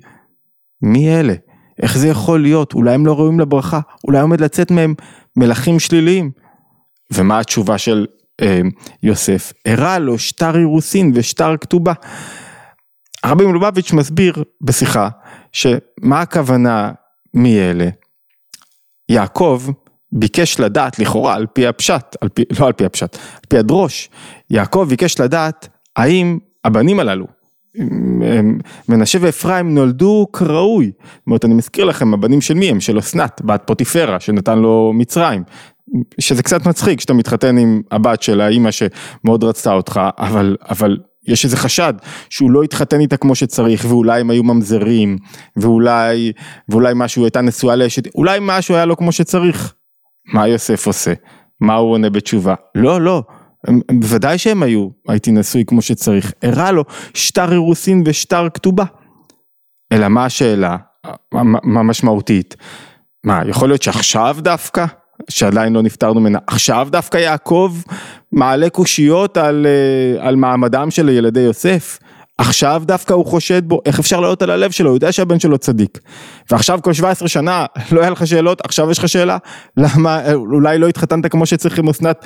מי 0.81 1.19
אלה? 1.19 1.33
איך 1.81 1.97
זה 1.97 2.07
יכול 2.07 2.41
להיות? 2.41 2.73
אולי 2.73 2.93
הם 2.93 3.05
לא 3.05 3.13
ראויים 3.13 3.39
לברכה? 3.39 3.79
אולי 4.07 4.19
עומד 4.19 4.41
לצאת 4.41 4.71
מהם 4.71 4.93
מלכים 5.35 5.79
שליליים? 5.79 6.31
ומה 7.13 7.39
התשובה 7.39 7.77
של 7.77 8.05
אה, 8.41 8.61
יוסף? 9.03 9.53
הראה 9.65 9.99
לו 9.99 10.19
שטר 10.19 10.57
אירוסין 10.57 11.11
ושטר 11.15 11.57
כתובה. 11.57 11.93
הרבי 13.23 13.45
מלובביץ' 13.45 13.93
מסביר 13.93 14.43
בשיחה 14.61 15.09
שמה 15.51 16.21
הכוונה 16.21 16.91
מי 17.33 17.59
אלה. 17.59 17.89
יעקב 19.09 19.63
ביקש 20.11 20.59
לדעת 20.59 20.99
לכאורה 20.99 21.35
על 21.35 21.45
פי 21.53 21.67
הפשט, 21.67 22.15
על 22.21 22.29
פי, 22.29 22.43
לא 22.59 22.67
על 22.67 22.73
פי 22.73 22.85
הפשט, 22.85 23.15
על 23.15 23.41
פי 23.49 23.57
הדרוש, 23.57 24.09
יעקב 24.49 24.85
ביקש 24.89 25.19
לדעת 25.19 25.67
האם 25.95 26.37
הבנים 26.65 26.99
הללו, 26.99 27.25
מנשה 28.89 29.17
ואפרים 29.21 29.75
נולדו 29.75 30.27
כראוי, 30.33 30.91
זאת 30.95 31.27
אומרת 31.27 31.45
אני 31.45 31.53
מזכיר 31.53 31.85
לכם 31.85 32.13
הבנים 32.13 32.41
של 32.41 32.53
מי 32.53 32.69
הם? 32.69 32.79
של 32.79 32.99
אסנת, 32.99 33.41
בת 33.45 33.63
פוטיפרה 33.65 34.19
שנתן 34.19 34.59
לו 34.59 34.91
מצרים, 34.95 35.43
שזה 36.19 36.43
קצת 36.43 36.65
מצחיק 36.65 36.99
שאתה 36.99 37.13
מתחתן 37.13 37.57
עם 37.57 37.81
הבת 37.91 38.21
של 38.21 38.41
האימא 38.41 38.69
שמאוד 38.71 39.43
רצתה 39.43 39.73
אותך, 39.73 40.01
אבל, 40.17 40.57
אבל 40.69 40.97
יש 41.27 41.45
איזה 41.45 41.57
חשד 41.57 41.93
שהוא 42.29 42.51
לא 42.51 42.63
התחתן 42.63 42.99
איתה 42.99 43.17
כמו 43.17 43.35
שצריך 43.35 43.85
ואולי 43.89 44.21
הם 44.21 44.29
היו 44.29 44.43
ממזרים 44.43 45.17
ואולי 45.57 46.31
ואולי 46.69 46.93
משהו 46.95 47.23
הייתה 47.23 47.41
נשואה 47.41 47.75
לאשת 47.75 48.15
אולי 48.15 48.39
משהו 48.41 48.75
היה 48.75 48.85
לו 48.85 48.97
כמו 48.97 49.11
שצריך. 49.11 49.73
מה 50.33 50.47
יוסף 50.47 50.87
עושה? 50.87 51.13
מה 51.61 51.75
הוא 51.75 51.91
עונה 51.91 52.09
בתשובה? 52.09 52.55
לא 52.75 53.01
לא 53.01 53.23
בוודאי 53.91 54.37
שהם 54.37 54.63
היו 54.63 54.89
הייתי 55.07 55.31
נשוי 55.31 55.63
כמו 55.67 55.81
שצריך 55.81 56.33
הראה 56.43 56.71
לו 56.71 56.83
שטר 57.13 57.51
אירוסין 57.51 58.03
ושטר 58.05 58.47
כתובה. 58.53 58.85
אלא 59.91 60.07
מה 60.07 60.25
השאלה 60.25 60.77
המשמעותית? 61.77 62.55
מה 63.23 63.41
יכול 63.47 63.69
להיות 63.69 63.81
שעכשיו 63.81 64.37
דווקא 64.39 64.85
שעדיין 65.29 65.73
לא 65.73 65.81
נפטרנו 65.81 66.19
ממנה, 66.19 66.39
עכשיו 66.47 66.87
דווקא 66.91 67.17
יעקב 67.17 67.75
מעלה 68.33 68.69
קושיות 68.69 69.37
על, 69.37 69.65
אה, 69.65 70.27
על 70.27 70.35
מעמדם 70.35 70.91
של 70.91 71.09
ילדי 71.09 71.39
יוסף, 71.39 71.99
עכשיו 72.37 72.83
דווקא 72.85 73.13
הוא 73.13 73.25
חושד 73.25 73.67
בו, 73.67 73.81
איך 73.85 73.99
אפשר 73.99 74.19
לעלות 74.19 74.41
על 74.41 74.49
הלב 74.49 74.71
שלו, 74.71 74.89
הוא 74.89 74.97
יודע 74.97 75.11
שהבן 75.11 75.39
שלו 75.39 75.57
צדיק. 75.57 75.99
ועכשיו 76.51 76.79
כל 76.81 76.93
17 76.93 77.27
שנה 77.27 77.65
לא 77.91 78.01
היה 78.01 78.09
לך 78.09 78.27
שאלות, 78.27 78.61
עכשיו 78.65 78.91
יש 78.91 78.99
לך 78.99 79.07
שאלה, 79.07 79.37
למה 79.77 80.33
אולי 80.33 80.77
לא 80.77 80.87
התחתנת 80.87 81.31
כמו 81.31 81.45
שצריך 81.45 81.79
עם 81.79 81.89
אסנת, 81.89 82.25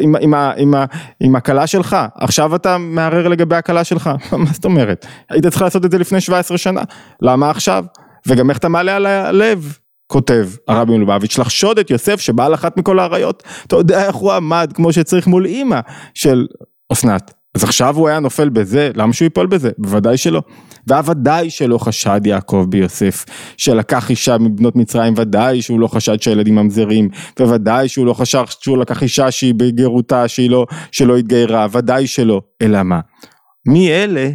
עם, 0.00 0.16
עם, 0.20 0.34
עם, 0.34 0.74
עם 1.20 1.36
הכלה 1.36 1.66
שלך, 1.66 1.96
עכשיו 2.14 2.54
אתה 2.54 2.78
מערער 2.78 3.28
לגבי 3.28 3.56
הכלה 3.56 3.84
שלך, 3.84 4.10
מה 4.32 4.50
זאת 4.52 4.64
אומרת? 4.64 5.06
היית 5.30 5.46
צריך 5.46 5.62
לעשות 5.62 5.84
את 5.84 5.90
זה 5.90 5.98
לפני 5.98 6.20
17 6.20 6.58
שנה, 6.58 6.82
למה 7.22 7.50
עכשיו? 7.50 7.84
וגם 8.26 8.50
איך 8.50 8.58
אתה 8.58 8.68
מעלה 8.68 8.96
על 8.96 9.06
הלב, 9.06 9.78
כותב 10.08 10.48
הרבי 10.68 10.96
מלובביץ' 10.96 11.38
לחשוד 11.38 11.78
את 11.78 11.90
יוסף 11.90 12.20
שבעל 12.20 12.54
אחת 12.54 12.76
מכל 12.76 12.98
האריות, 12.98 13.42
אתה 13.66 13.76
יודע 13.76 14.06
איך 14.06 14.16
הוא 14.16 14.32
עמד 14.32 14.72
כמו 14.74 14.92
שצריך 14.92 15.26
מול 15.26 15.46
אימא 15.46 15.80
של 16.14 16.46
אסנת. 16.92 17.32
אז 17.54 17.64
עכשיו 17.64 17.96
הוא 17.96 18.08
היה 18.08 18.20
נופל 18.20 18.48
בזה, 18.48 18.90
למה 18.94 19.12
שהוא 19.12 19.26
ייפול 19.26 19.46
בזה? 19.46 19.70
בוודאי 19.78 20.16
שלא. 20.16 20.42
והוודאי 20.86 21.50
שלא 21.50 21.78
חשד 21.78 22.20
יעקב 22.24 22.66
ביוסף, 22.68 23.24
שלקח 23.56 24.10
אישה 24.10 24.38
מבנות 24.38 24.76
מצרים, 24.76 25.14
ודאי 25.16 25.62
שהוא 25.62 25.80
לא 25.80 25.86
חשד 25.86 26.22
שהילדים 26.22 26.54
ממזרים, 26.54 27.08
וודאי 27.40 27.88
שהוא 27.88 28.06
לא 28.06 28.14
חשד 28.14 28.44
שהוא 28.60 28.78
לקח 28.78 29.02
אישה 29.02 29.30
שהיא 29.30 29.54
בגרותה, 29.54 30.28
שהיא 30.28 30.50
לא, 30.50 30.66
שלא 30.92 31.16
התגיירה, 31.16 31.66
ודאי 31.72 32.06
שלא. 32.06 32.42
אלא 32.62 32.82
מה? 32.82 33.00
מי 33.66 33.90
אלה, 33.90 34.30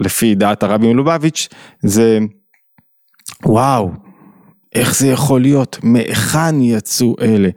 לפי 0.00 0.34
דעת 0.34 0.62
הרבי 0.62 0.92
מלובביץ', 0.92 1.48
זה 1.82 2.18
וואו, 3.46 3.90
איך 4.74 4.96
זה 4.96 5.08
יכול 5.08 5.40
להיות? 5.40 5.78
מהיכן 5.82 6.60
יצאו 6.60 7.14
אלה? 7.20 7.48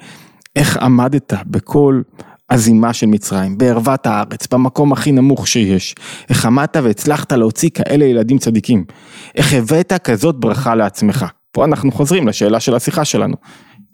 איך 0.55 0.77
עמדת 0.77 1.33
בכל 1.45 2.01
הזימה 2.49 2.93
של 2.93 3.05
מצרים, 3.05 3.57
בערוות 3.57 4.05
הארץ, 4.07 4.47
במקום 4.51 4.93
הכי 4.93 5.11
נמוך 5.11 5.47
שיש? 5.47 5.95
איך 6.29 6.45
עמדת 6.45 6.77
והצלחת 6.83 7.31
להוציא 7.31 7.69
כאלה 7.69 8.05
ילדים 8.05 8.37
צדיקים? 8.37 8.83
איך 9.35 9.53
הבאת 9.53 9.93
כזאת 9.93 10.35
ברכה 10.39 10.75
לעצמך? 10.75 11.25
פה 11.51 11.65
אנחנו 11.65 11.91
חוזרים 11.91 12.27
לשאלה 12.27 12.59
של 12.59 12.75
השיחה 12.75 13.05
שלנו. 13.05 13.35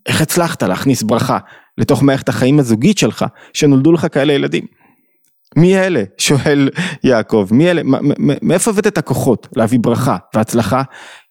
איך 0.06 0.22
הצלחת 0.22 0.64
להכניס 0.64 1.04
ברכה 1.04 1.38
לתוך 1.78 2.04
מערכת 2.04 2.30
החיים 2.30 2.60
הזוגית 2.60 2.98
שלך, 2.98 3.26
שנולדו 3.54 3.92
לך 3.92 4.08
כאלה 4.12 4.34
ילדים? 4.34 4.66
מי 5.56 5.78
אלה? 5.78 6.04
שואל 6.18 6.70
יעקב, 7.04 7.48
מי 7.52 7.72
אלה? 7.72 7.82
מאיפה 8.42 8.72
הבאת 8.72 8.88
את 8.88 8.98
הכוחות 8.98 9.48
להביא 9.56 9.80
ברכה 9.82 10.18
והצלחה? 10.36 10.82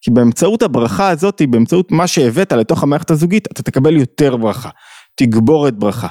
כי 0.01 0.11
באמצעות 0.11 0.61
הברכה 0.61 1.09
הזאת, 1.09 1.41
באמצעות 1.49 1.91
מה 1.91 2.07
שהבאת 2.07 2.53
לתוך 2.53 2.83
המערכת 2.83 3.11
הזוגית, 3.11 3.47
אתה 3.51 3.63
תקבל 3.63 3.97
יותר 3.97 4.37
ברכה, 4.37 4.69
תגבור 5.15 5.67
את 5.67 5.79
ברכה. 5.79 6.07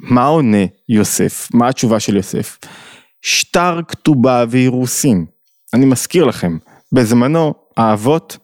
מה 0.00 0.26
עונה 0.26 0.66
יוסף? 0.88 1.48
מה 1.54 1.68
התשובה 1.68 2.00
של 2.00 2.16
יוסף? 2.16 2.58
שטר 3.22 3.80
כתובה 3.88 4.44
ואירוסין. 4.48 5.26
אני 5.74 5.86
מזכיר 5.86 6.24
לכם, 6.24 6.58
בזמנו 6.92 7.54
האבות 7.76 8.38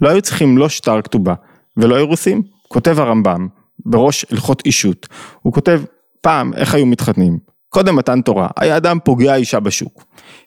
לא 0.00 0.08
היו 0.08 0.22
צריכים 0.22 0.58
לא 0.58 0.68
שטר 0.68 1.02
כתובה 1.02 1.34
ולא 1.76 1.96
אירוסין. 1.96 2.42
כותב 2.68 3.00
הרמב"ם 3.00 3.48
בראש 3.86 4.26
הלכות 4.30 4.62
אישות, 4.66 5.08
הוא 5.42 5.52
כותב 5.52 5.82
פעם 6.20 6.54
איך 6.54 6.74
היו 6.74 6.86
מתחתנים, 6.86 7.38
קודם 7.68 7.96
מתן 7.96 8.20
תורה, 8.20 8.48
היה 8.56 8.76
אדם 8.76 8.98
פוגע 9.04 9.34
אישה 9.34 9.60
בשוק. 9.60 10.04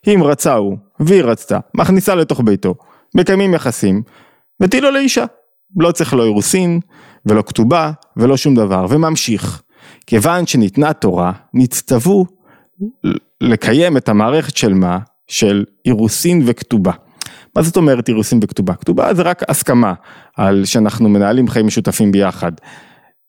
אם 0.07 0.23
רצה 0.23 0.53
הוא, 0.53 0.77
והיא 0.99 1.23
רצתה, 1.23 1.59
מכניסה 1.73 2.15
לתוך 2.15 2.41
ביתו, 2.45 2.75
מקיימים 3.15 3.53
יחסים, 3.53 4.01
ותהי 4.61 4.81
לאישה. 4.81 5.25
לא 5.77 5.91
צריך 5.91 6.13
לא 6.13 6.23
אירוסין, 6.23 6.79
ולא 7.25 7.41
כתובה, 7.41 7.91
ולא 8.17 8.37
שום 8.37 8.55
דבר, 8.55 8.85
וממשיך. 8.89 9.61
כיוון 10.07 10.47
שניתנה 10.47 10.93
תורה, 10.93 11.31
נצטוו 11.53 12.25
לקיים 13.41 13.97
את 13.97 14.09
המערכת 14.09 14.57
של 14.57 14.73
מה? 14.73 14.99
של 15.27 15.65
אירוסין 15.85 16.41
וכתובה. 16.45 16.91
מה 17.55 17.61
זאת 17.61 17.77
אומרת 17.77 18.09
אירוסין 18.09 18.39
וכתובה? 18.43 18.73
כתובה 18.73 19.13
זה 19.13 19.21
רק 19.21 19.43
הסכמה 19.49 19.93
על 20.37 20.65
שאנחנו 20.65 21.09
מנהלים 21.09 21.47
חיים 21.47 21.67
משותפים 21.67 22.11
ביחד. 22.11 22.51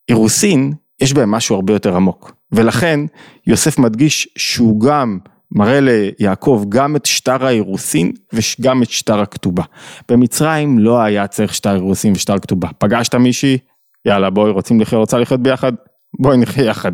אירוסין 0.09 0.73
יש 1.00 1.12
בהם 1.12 1.30
משהו 1.30 1.57
הרבה 1.57 1.73
יותר 1.73 1.97
עמוק. 1.97 2.33
ולכן 2.52 3.00
יוסף 3.47 3.78
מדגיש 3.78 4.28
שהוא 4.37 4.80
גם 4.80 5.19
מראה 5.52 5.78
ליעקב 5.80 6.64
גם 6.69 6.97
את 6.97 7.07
שטר 7.07 7.47
האירוסין 7.47 8.12
וגם 8.33 8.83
את 8.83 8.90
שטר 8.90 9.21
הכתובה. 9.21 9.62
במצרים 10.09 10.78
לא 10.78 11.00
היה 11.00 11.26
צריך 11.26 11.54
שטר 11.54 11.75
אירוסין 11.75 12.12
ושטר 12.12 12.38
כתובה. 12.38 12.69
פגשת 12.78 13.14
מישהי, 13.14 13.59
יאללה 14.04 14.30
בואי 14.30 14.50
רוצים 14.50 14.80
לחיות, 14.80 15.00
רוצה 15.00 15.19
לחיות 15.19 15.40
ביחד, 15.40 15.73
בואי 16.21 16.37
נחיה 16.37 16.64
יחד. 16.64 16.92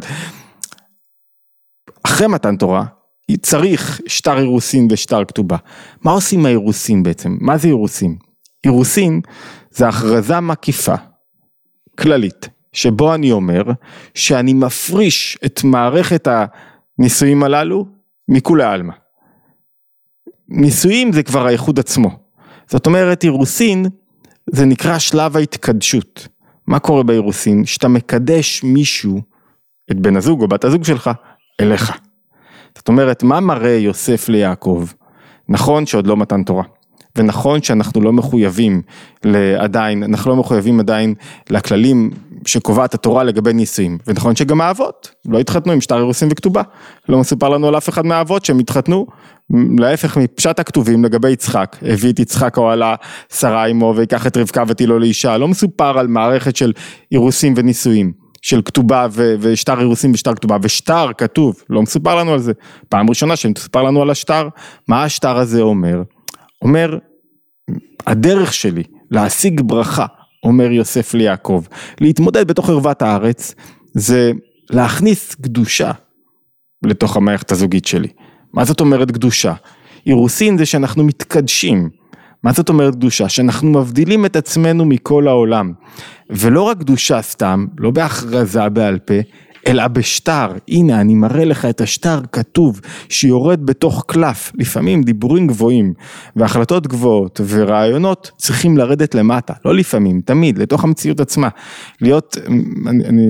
אחרי 2.07 2.27
מתן 2.27 2.57
תורה, 2.57 2.85
צריך 3.43 4.01
שטר 4.07 4.39
אירוסין 4.39 4.89
ושטר 4.91 5.25
כתובה. 5.25 5.57
מה 6.03 6.11
עושים 6.11 6.47
האירוסין 6.47 7.03
בעצם? 7.03 7.37
מה 7.41 7.59
זה 7.59 7.69
אירוסין? 7.69 8.17
אירוסין 8.65 9.21
זה 9.71 9.89
הכרזה 9.89 10.41
מקיפה, 10.41 10.95
כללית, 11.99 12.49
שבו 12.77 13.15
אני 13.15 13.33
אומר 13.33 13.63
שאני 14.15 14.53
מפריש 14.53 15.39
את 15.47 15.65
מערכת 15.65 16.29
הנישואים 16.99 17.43
הללו 17.43 17.87
מכולי 18.29 18.65
עלמא. 18.65 18.93
נישואים 20.49 21.13
זה 21.13 21.23
כבר 21.23 21.47
האיחוד 21.47 21.79
עצמו. 21.79 22.11
זאת 22.67 22.87
אומרת 22.87 23.25
אירוסין 23.25 23.87
זה 24.51 24.65
נקרא 24.65 24.99
שלב 24.99 25.37
ההתקדשות. 25.37 26.29
מה 26.67 26.79
קורה 26.79 27.03
באירוסין? 27.03 27.65
שאתה 27.65 27.89
מקדש 27.89 28.65
מישהו, 28.65 29.21
את 29.91 29.97
בן 29.97 30.17
הזוג 30.17 30.43
או 30.43 30.49
בת 30.49 30.65
הזוג 30.65 30.85
שלך, 30.85 31.11
אליך. 31.61 31.93
זאת 32.77 32.89
אומרת, 32.89 33.23
מה 33.23 33.41
מראה 33.41 33.77
יוסף 33.77 34.29
ליעקב? 34.29 34.85
נכון 35.49 35.87
שעוד 35.87 36.07
לא 36.07 36.17
מתן 36.17 36.43
תורה. 36.43 36.65
ונכון 37.17 37.63
שאנחנו 37.63 38.01
לא 38.01 38.13
מחויבים 38.13 38.83
עדיין, 39.59 40.03
אנחנו 40.03 40.31
לא 40.31 40.37
מחויבים 40.37 40.81
עדיין 40.81 41.15
לכללים 41.51 42.11
שקובעת 42.47 42.95
התורה 42.95 43.25
לגבי 43.25 43.53
נישואים, 43.53 43.99
ונכון 44.07 44.37
שגם 44.37 44.61
האבות 44.61 45.11
לא 45.29 45.39
התחתנו 45.39 45.73
עם 45.73 45.81
שטר 45.81 45.97
אירוסין 45.97 46.29
וכתובה, 46.33 46.63
לא 47.09 47.19
מסופר 47.19 47.49
לנו 47.49 47.69
על 47.69 47.77
אף 47.77 47.89
אחד 47.89 48.07
מהאבות 48.07 48.45
שהם 48.45 48.59
התחתנו, 48.59 49.07
להפך 49.79 50.17
מפשט 50.17 50.61
הכתובים 50.61 51.05
לגבי 51.05 51.31
יצחק, 51.31 51.77
הביא 51.83 52.13
את 52.13 52.19
יצחק 52.19 52.57
אוהלה 52.57 52.95
שרה 53.33 53.67
עמו 53.67 53.95
ויקח 53.97 54.27
את 54.27 54.37
רבקה 54.37 54.65
ותהילו 54.67 54.99
לאישה, 54.99 55.39
לא 55.39 55.49
מסופר 55.49 55.99
על 55.99 56.07
מערכת 56.07 56.57
של 56.57 56.73
אירוסין 57.13 57.55
ונישואים. 57.57 58.27
של 58.43 58.63
כתובה 58.65 59.07
ו- 59.11 59.35
ושטר 59.41 59.81
אירוסין 59.81 60.11
ושטר 60.15 60.35
כתובה 60.35 60.57
ושטר 60.63 61.11
כתוב, 61.19 61.63
לא 61.71 61.83
מסופר 61.83 62.15
לנו 62.15 62.33
על 62.33 62.39
זה, 62.39 62.53
פעם 62.89 63.09
ראשונה 63.09 63.37
שמסופר 63.37 63.83
לנו 63.83 64.03
על 64.03 64.11
השטר, 64.11 64.49
מה 64.89 65.05
השטר 65.05 65.37
הזה 65.37 65.61
אומר? 65.61 66.03
אומר, 66.63 66.99
הדרך 68.07 68.53
שלי 68.53 68.83
להשיג 69.11 69.61
ברכה, 69.65 70.07
אומר 70.47 70.73
יוסף 70.73 71.15
ליעקב, 71.15 71.65
להתמודד 72.01 72.49
בתוך 72.49 72.71
ערוות 72.71 73.03
הארץ, 73.03 73.55
זה 73.95 74.33
להכניס 74.71 75.35
קדושה 75.35 75.91
לתוך 76.83 77.17
המערכת 77.17 77.53
הזוגית 77.53 77.85
שלי. 77.85 78.09
מה 78.53 78.65
זאת 78.65 78.81
אומרת 78.81 79.11
קדושה? 79.11 79.55
אירוסין 80.07 80.59
זה 80.59 80.67
שאנחנו 80.67 81.05
מתקדשים. 81.05 81.91
מה 82.43 82.53
זאת 82.53 82.69
אומרת 82.69 82.95
קדושה? 82.95 83.29
שאנחנו 83.29 83.71
מבדילים 83.71 84.27
את 84.27 84.37
עצמנו 84.37 84.85
מכל 84.85 85.29
העולם. 85.29 85.73
ולא 86.31 86.63
רק 86.63 86.79
קדושה 86.79 87.23
סתם, 87.23 87.67
לא 87.79 87.91
בהכרזה 87.91 88.69
בעל 88.69 88.99
פה, 88.99 89.15
אלא 89.67 89.89
בשטר, 89.89 90.53
הנה 90.69 91.01
אני 91.01 91.15
מראה 91.15 91.45
לך 91.45 91.65
את 91.65 91.81
השטר 91.81 92.21
כתוב 92.33 92.81
שיורד 93.09 93.67
בתוך 93.67 94.05
קלף, 94.07 94.53
לפעמים 94.55 95.03
דיבורים 95.03 95.47
גבוהים 95.47 95.93
והחלטות 96.37 96.87
גבוהות 96.87 97.41
ורעיונות 97.47 98.31
צריכים 98.37 98.77
לרדת 98.77 99.15
למטה, 99.15 99.55
לא 99.65 99.75
לפעמים, 99.75 100.21
תמיד, 100.21 100.59
לתוך 100.59 100.85
המציאות 100.85 101.21
עצמה, 101.21 101.49
להיות, 102.01 102.37
אני, 102.87 103.05
אני 103.05 103.27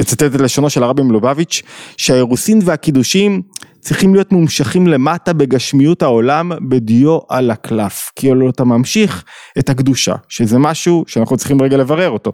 אצטט 0.00 0.34
את 0.34 0.40
לשונו 0.40 0.70
של 0.70 0.82
הרבי 0.82 1.02
מלובביץ', 1.02 1.62
שהאירוסין 1.96 2.58
והקידושים 2.64 3.42
צריכים 3.80 4.14
להיות 4.14 4.32
מומשכים 4.32 4.86
למטה 4.86 5.32
בגשמיות 5.32 6.02
העולם 6.02 6.52
בדיו 6.68 7.18
על 7.28 7.50
הקלף, 7.50 8.10
כאילו 8.16 8.50
אתה 8.50 8.64
ממשיך 8.64 9.24
את 9.58 9.70
הקדושה, 9.70 10.14
שזה 10.28 10.58
משהו 10.58 11.04
שאנחנו 11.06 11.36
צריכים 11.36 11.62
רגע 11.62 11.76
לברר 11.76 12.10
אותו. 12.10 12.32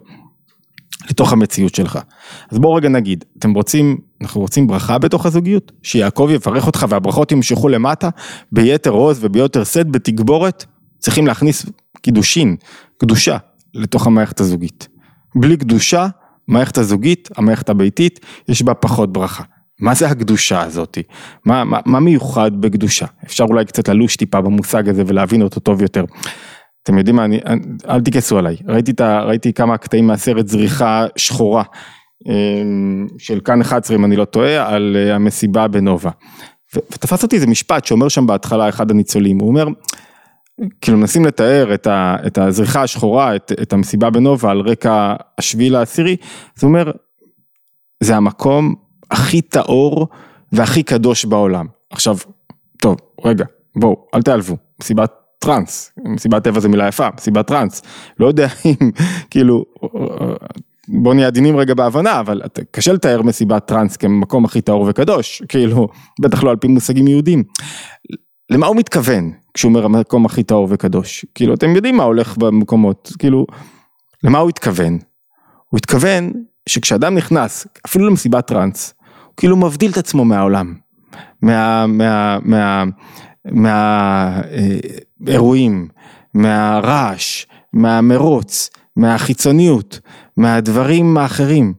לתוך 1.09 1.33
המציאות 1.33 1.75
שלך. 1.75 1.99
אז 2.51 2.59
בואו 2.59 2.73
רגע 2.73 2.89
נגיד, 2.89 3.25
אתם 3.39 3.53
רוצים, 3.53 3.97
אנחנו 4.21 4.41
רוצים 4.41 4.67
ברכה 4.67 4.97
בתוך 4.97 5.25
הזוגיות? 5.25 5.71
שיעקב 5.83 6.29
יברך 6.31 6.67
אותך 6.67 6.85
והברכות 6.89 7.31
ימשכו 7.31 7.69
למטה 7.69 8.09
ביתר 8.51 8.89
עוז 8.89 9.19
וביותר 9.21 9.63
שאת 9.63 9.91
בתגבורת? 9.91 10.65
צריכים 10.99 11.27
להכניס 11.27 11.65
קידושין, 12.01 12.55
קדושה, 12.97 13.37
לתוך 13.73 14.07
המערכת 14.07 14.39
הזוגית. 14.39 14.87
בלי 15.35 15.57
קדושה, 15.57 16.07
המערכת 16.49 16.77
הזוגית, 16.77 17.29
המערכת 17.37 17.69
הביתית, 17.69 18.19
יש 18.47 18.63
בה 18.63 18.73
פחות 18.73 19.13
ברכה. 19.13 19.43
מה 19.79 19.93
זה 19.93 20.07
הקדושה 20.07 20.61
הזאתי? 20.61 21.03
מה, 21.45 21.63
מה, 21.63 21.79
מה 21.85 21.99
מיוחד 21.99 22.51
בקדושה? 22.61 23.05
אפשר 23.25 23.43
אולי 23.43 23.65
קצת 23.65 23.89
ללוש 23.89 24.15
טיפה 24.15 24.41
במושג 24.41 24.89
הזה 24.89 25.03
ולהבין 25.07 25.41
אותו 25.41 25.59
טוב 25.59 25.81
יותר. 25.81 26.05
אתם 26.83 26.97
יודעים 26.97 27.15
מה, 27.15 27.25
אני, 27.25 27.39
אל 27.89 28.01
תכעסו 28.01 28.37
עליי, 28.37 28.57
ראיתי, 28.67 29.03
ה, 29.03 29.23
ראיתי 29.23 29.53
כמה 29.53 29.77
קטעים 29.77 30.07
מהסרט 30.07 30.47
זריחה 30.47 31.05
שחורה 31.15 31.63
אמ, 32.27 33.07
של 33.17 33.39
כאן 33.39 33.61
11 33.61 33.95
אם 33.95 34.05
אני 34.05 34.15
לא 34.15 34.25
טועה, 34.25 34.73
על 34.73 34.97
אה, 34.99 35.15
המסיבה 35.15 35.67
בנובה. 35.67 36.11
ותפס 36.75 37.23
אותי 37.23 37.35
איזה 37.35 37.47
משפט 37.47 37.85
שאומר 37.85 38.07
שם 38.07 38.27
בהתחלה 38.27 38.69
אחד 38.69 38.91
הניצולים, 38.91 39.39
הוא 39.39 39.47
אומר, 39.47 39.65
כאילו 40.81 40.97
מנסים 40.97 41.25
לתאר 41.25 41.73
את, 41.73 41.87
ה, 41.87 42.15
את 42.27 42.37
הזריחה 42.37 42.81
השחורה, 42.81 43.35
את, 43.35 43.51
את 43.61 43.73
המסיבה 43.73 44.09
בנובה 44.09 44.51
על 44.51 44.59
רקע 44.61 45.15
השביעי 45.37 45.69
לעשירי, 45.69 46.15
זה 46.55 46.67
אומר, 46.67 46.91
זה 48.03 48.15
המקום 48.15 48.75
הכי 49.11 49.41
טהור 49.41 50.07
והכי 50.51 50.83
קדוש 50.83 51.25
בעולם. 51.25 51.67
עכשיו, 51.89 52.17
טוב, 52.81 52.97
רגע, 53.25 53.45
בואו, 53.75 54.05
אל 54.15 54.21
תיעלבו, 54.21 54.57
מסיבת 54.81 55.20
טראנס, 55.41 55.91
מסיבת 56.05 56.43
טבע 56.43 56.59
זה 56.59 56.69
מילה 56.69 56.87
יפה, 56.87 57.07
מסיבת 57.17 57.47
טראנס, 57.47 57.81
לא 58.19 58.27
יודע 58.27 58.47
אם, 58.65 58.91
כאילו, 59.29 59.65
בוא 60.87 61.13
נהיה 61.13 61.27
עדינים 61.27 61.57
רגע 61.57 61.73
בהבנה, 61.73 62.19
אבל 62.19 62.41
קשה 62.71 62.93
לתאר 62.93 63.21
מסיבת 63.21 63.65
טראנס 63.65 63.97
כמקום 63.97 64.45
הכי 64.45 64.61
טהור 64.61 64.85
וקדוש, 64.89 65.43
כאילו, 65.49 65.87
בטח 66.21 66.43
לא 66.43 66.49
על 66.49 66.55
פי 66.55 66.67
מושגים 66.67 67.07
יהודים. 67.07 67.43
למה 68.49 68.67
הוא 68.67 68.75
מתכוון 68.75 69.31
כשהוא 69.53 69.69
אומר 69.69 69.85
המקום 69.85 70.25
הכי 70.25 70.43
טהור 70.43 70.67
וקדוש? 70.69 71.25
כאילו, 71.35 71.53
אתם 71.53 71.75
יודעים 71.75 71.97
מה 71.97 72.03
הולך 72.03 72.37
במקומות, 72.37 73.11
כאילו, 73.19 73.45
למה 74.23 74.39
הוא 74.39 74.49
התכוון? 74.49 74.97
הוא 75.69 75.77
התכוון 75.77 76.31
שכשאדם 76.69 77.15
נכנס, 77.15 77.67
אפילו 77.85 78.07
למסיבת 78.07 78.47
טראנס, 78.47 78.93
הוא 79.25 79.33
כאילו 79.37 79.57
מבדיל 79.57 79.91
את 79.91 79.97
עצמו 79.97 80.25
מהעולם, 80.25 80.73
מה... 81.41 81.85
מה, 81.87 82.83
מה 83.45 84.41
מהאירועים, 85.21 85.87
מהרעש, 86.33 87.45
מהמרוץ, 87.73 88.69
מהחיצוניות, 88.95 89.99
מהדברים 90.37 91.17
האחרים. 91.17 91.73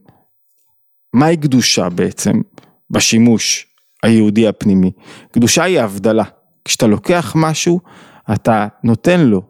מהי 1.13 1.37
קדושה 1.37 1.89
בעצם 1.89 2.41
בשימוש 2.89 3.65
היהודי 4.03 4.47
הפנימי? 4.47 4.91
קדושה 5.31 5.63
היא 5.63 5.79
הבדלה. 5.79 6.23
כשאתה 6.65 6.87
לוקח 6.87 7.33
משהו, 7.35 7.79
אתה 8.33 8.67
נותן 8.83 9.19
לו, 9.19 9.41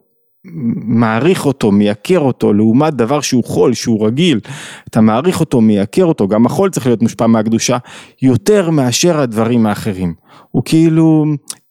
מעריך 0.84 1.46
אותו, 1.46 1.72
מייקר 1.72 2.18
אותו, 2.18 2.52
לעומת 2.52 2.94
דבר 2.94 3.20
שהוא 3.20 3.44
חול, 3.44 3.74
שהוא 3.74 4.06
רגיל, 4.06 4.40
אתה 4.88 5.00
מעריך 5.00 5.40
אותו, 5.40 5.60
מייקר 5.60 6.04
אותו, 6.04 6.28
גם 6.28 6.46
החול 6.46 6.70
צריך 6.70 6.86
להיות 6.86 7.02
מושפע 7.02 7.26
מהקדושה, 7.26 7.78
יותר 8.22 8.70
מאשר 8.70 9.20
הדברים 9.20 9.66
האחרים. 9.66 10.14
הוא 10.50 10.62
כאילו 10.64 11.24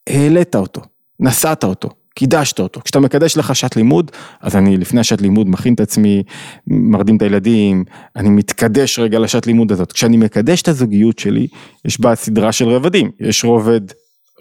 העלית 0.09 0.55
אותו, 0.55 0.81
נשאת 1.19 1.63
אותו, 1.63 1.89
קידשת 2.15 2.59
אותו. 2.59 2.81
כשאתה 2.83 2.99
מקדש 2.99 3.37
לך 3.37 3.55
שעת 3.55 3.75
לימוד, 3.75 4.11
אז 4.41 4.55
אני 4.55 4.77
לפני 4.77 4.99
השעת 4.99 5.21
לימוד 5.21 5.49
מכין 5.49 5.73
את 5.73 5.79
עצמי, 5.79 6.23
מרדים 6.67 7.17
את 7.17 7.21
הילדים, 7.21 7.83
אני 8.15 8.29
מתקדש 8.29 8.99
רגע 8.99 9.19
לשעת 9.19 9.47
לימוד 9.47 9.71
הזאת. 9.71 9.91
כשאני 9.91 10.17
מקדש 10.17 10.61
את 10.61 10.67
הזוגיות 10.67 11.19
שלי, 11.19 11.47
יש 11.85 12.01
בה 12.01 12.15
סדרה 12.15 12.51
של 12.51 12.69
רבדים, 12.69 13.11
יש 13.19 13.43
רובד 13.43 13.81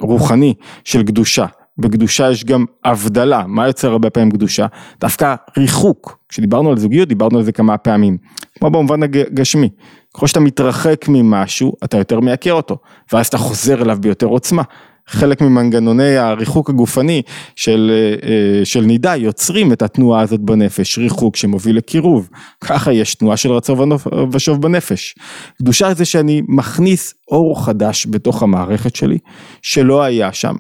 רוחני 0.01 0.55
של 0.85 1.03
קדושה. 1.03 1.47
בקדושה 1.79 2.31
יש 2.31 2.45
גם 2.45 2.65
הבדלה, 2.85 3.45
מה 3.47 3.67
יוצר 3.67 3.91
הרבה 3.91 4.11
פעמים 4.11 4.31
קדושה? 4.31 4.67
דווקא 5.01 5.35
ריחוק, 5.59 6.19
כשדיברנו 6.29 6.71
על 6.71 6.79
זוגיות 6.79 7.09
דיברנו 7.09 7.39
על 7.39 7.45
זה 7.45 7.53
כמה 7.53 7.79
פעמים, 7.79 8.17
כמו 8.59 8.71
במובן 8.71 9.03
הגשמי, 9.03 9.69
ככל 10.15 10.27
שאתה 10.27 10.41
מתרחק 10.41 11.05
ממשהו 11.09 11.73
אתה 11.85 11.97
יותר 11.97 12.21
מייקר 12.21 12.53
אותו, 12.53 12.79
ואז 13.13 13.27
אתה 13.27 13.39
חוזר 13.39 13.83
אליו 13.83 13.99
ביותר 14.01 14.27
עוצמה, 14.27 14.63
חלק 15.07 15.41
ממנגנוני 15.41 16.17
הריחוק 16.17 16.71
הגופני 16.71 17.23
של, 17.57 17.93
אה, 18.23 18.65
של 18.65 18.81
נידה 18.81 19.17
יוצרים 19.17 19.73
את 19.73 19.83
התנועה 19.83 20.21
הזאת 20.21 20.41
בנפש, 20.41 20.99
ריחוק 20.99 21.37
שמוביל 21.37 21.77
לקירוב, 21.77 22.29
ככה 22.61 22.93
יש 22.93 23.15
תנועה 23.15 23.37
של 23.37 23.53
רצון 23.53 23.93
ושוב 24.33 24.63
בנפש. 24.63 25.15
קדושה 25.59 25.95
זה 25.95 26.05
שאני 26.05 26.43
מכניס 26.49 27.15
אור 27.29 27.65
חדש 27.65 28.07
בתוך 28.11 28.43
המערכת 28.43 28.97
שלי, 28.97 29.19
שלא 29.63 30.03
היה 30.03 30.33
שם, 30.33 30.55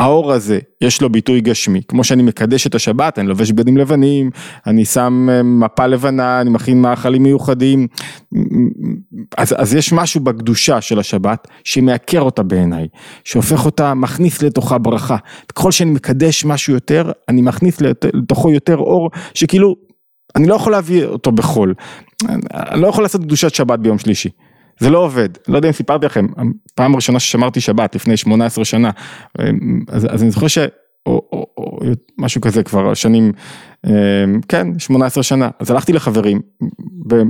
האור 0.00 0.32
הזה 0.32 0.58
יש 0.80 1.02
לו 1.02 1.10
ביטוי 1.10 1.40
גשמי, 1.40 1.82
כמו 1.88 2.04
שאני 2.04 2.22
מקדש 2.22 2.66
את 2.66 2.74
השבת, 2.74 3.18
אני 3.18 3.28
לובש 3.28 3.50
בגדים 3.52 3.76
לבנים, 3.76 4.30
אני 4.66 4.84
שם 4.84 5.28
אה, 5.30 5.42
מפה 5.42 5.86
לבנה, 5.86 6.40
אני 6.40 6.50
מכין 6.50 6.82
מאכלים 6.82 7.22
מיוחדים, 7.22 7.86
אז, 9.36 9.54
אז 9.58 9.74
יש 9.74 9.92
משהו 9.92 10.20
בקדושה 10.20 10.80
של 10.80 10.98
השבת 10.98 11.48
שמעקר 11.64 12.20
אותה 12.20 12.42
בעיניי, 12.42 12.88
שהופך 13.24 13.64
אותה, 13.64 13.94
מכניס 13.94 14.42
לתוכה 14.42 14.78
ברכה. 14.78 15.16
ככל 15.54 15.70
שאני 15.70 15.90
מקדש 15.90 16.44
משהו 16.44 16.74
יותר, 16.74 17.12
אני 17.28 17.42
מכניס 17.42 17.80
לתוכו 17.80 18.50
יותר 18.50 18.76
אור, 18.76 19.10
שכאילו 19.34 19.76
אני 20.36 20.48
לא 20.48 20.54
יכול 20.54 20.72
להביא 20.72 21.04
אותו 21.04 21.32
בחול, 21.32 21.74
אני 22.54 22.80
לא 22.80 22.88
יכול 22.88 23.04
לעשות 23.04 23.20
קדושת 23.20 23.54
שבת 23.54 23.78
ביום 23.78 23.98
שלישי. 23.98 24.30
זה 24.80 24.90
לא 24.90 24.98
עובד, 24.98 25.28
לא 25.48 25.56
יודע 25.56 25.68
אם 25.68 25.72
סיפרתי 25.72 26.06
לכם, 26.06 26.26
פעם 26.74 26.96
ראשונה 26.96 27.20
ששמרתי 27.20 27.60
שבת 27.60 27.94
לפני 27.94 28.16
18 28.16 28.64
שנה, 28.64 28.90
אז, 29.88 30.06
אז 30.10 30.22
אני 30.22 30.30
זוכר 30.30 30.48
ש... 30.48 30.58
או, 31.06 31.22
או, 31.32 31.46
או 31.56 31.78
משהו 32.18 32.40
כזה 32.40 32.62
כבר 32.62 32.94
שנים, 32.94 33.32
כן, 34.48 34.78
18 34.78 35.22
שנה, 35.22 35.48
אז 35.58 35.70
הלכתי 35.70 35.92
לחברים 35.92 36.40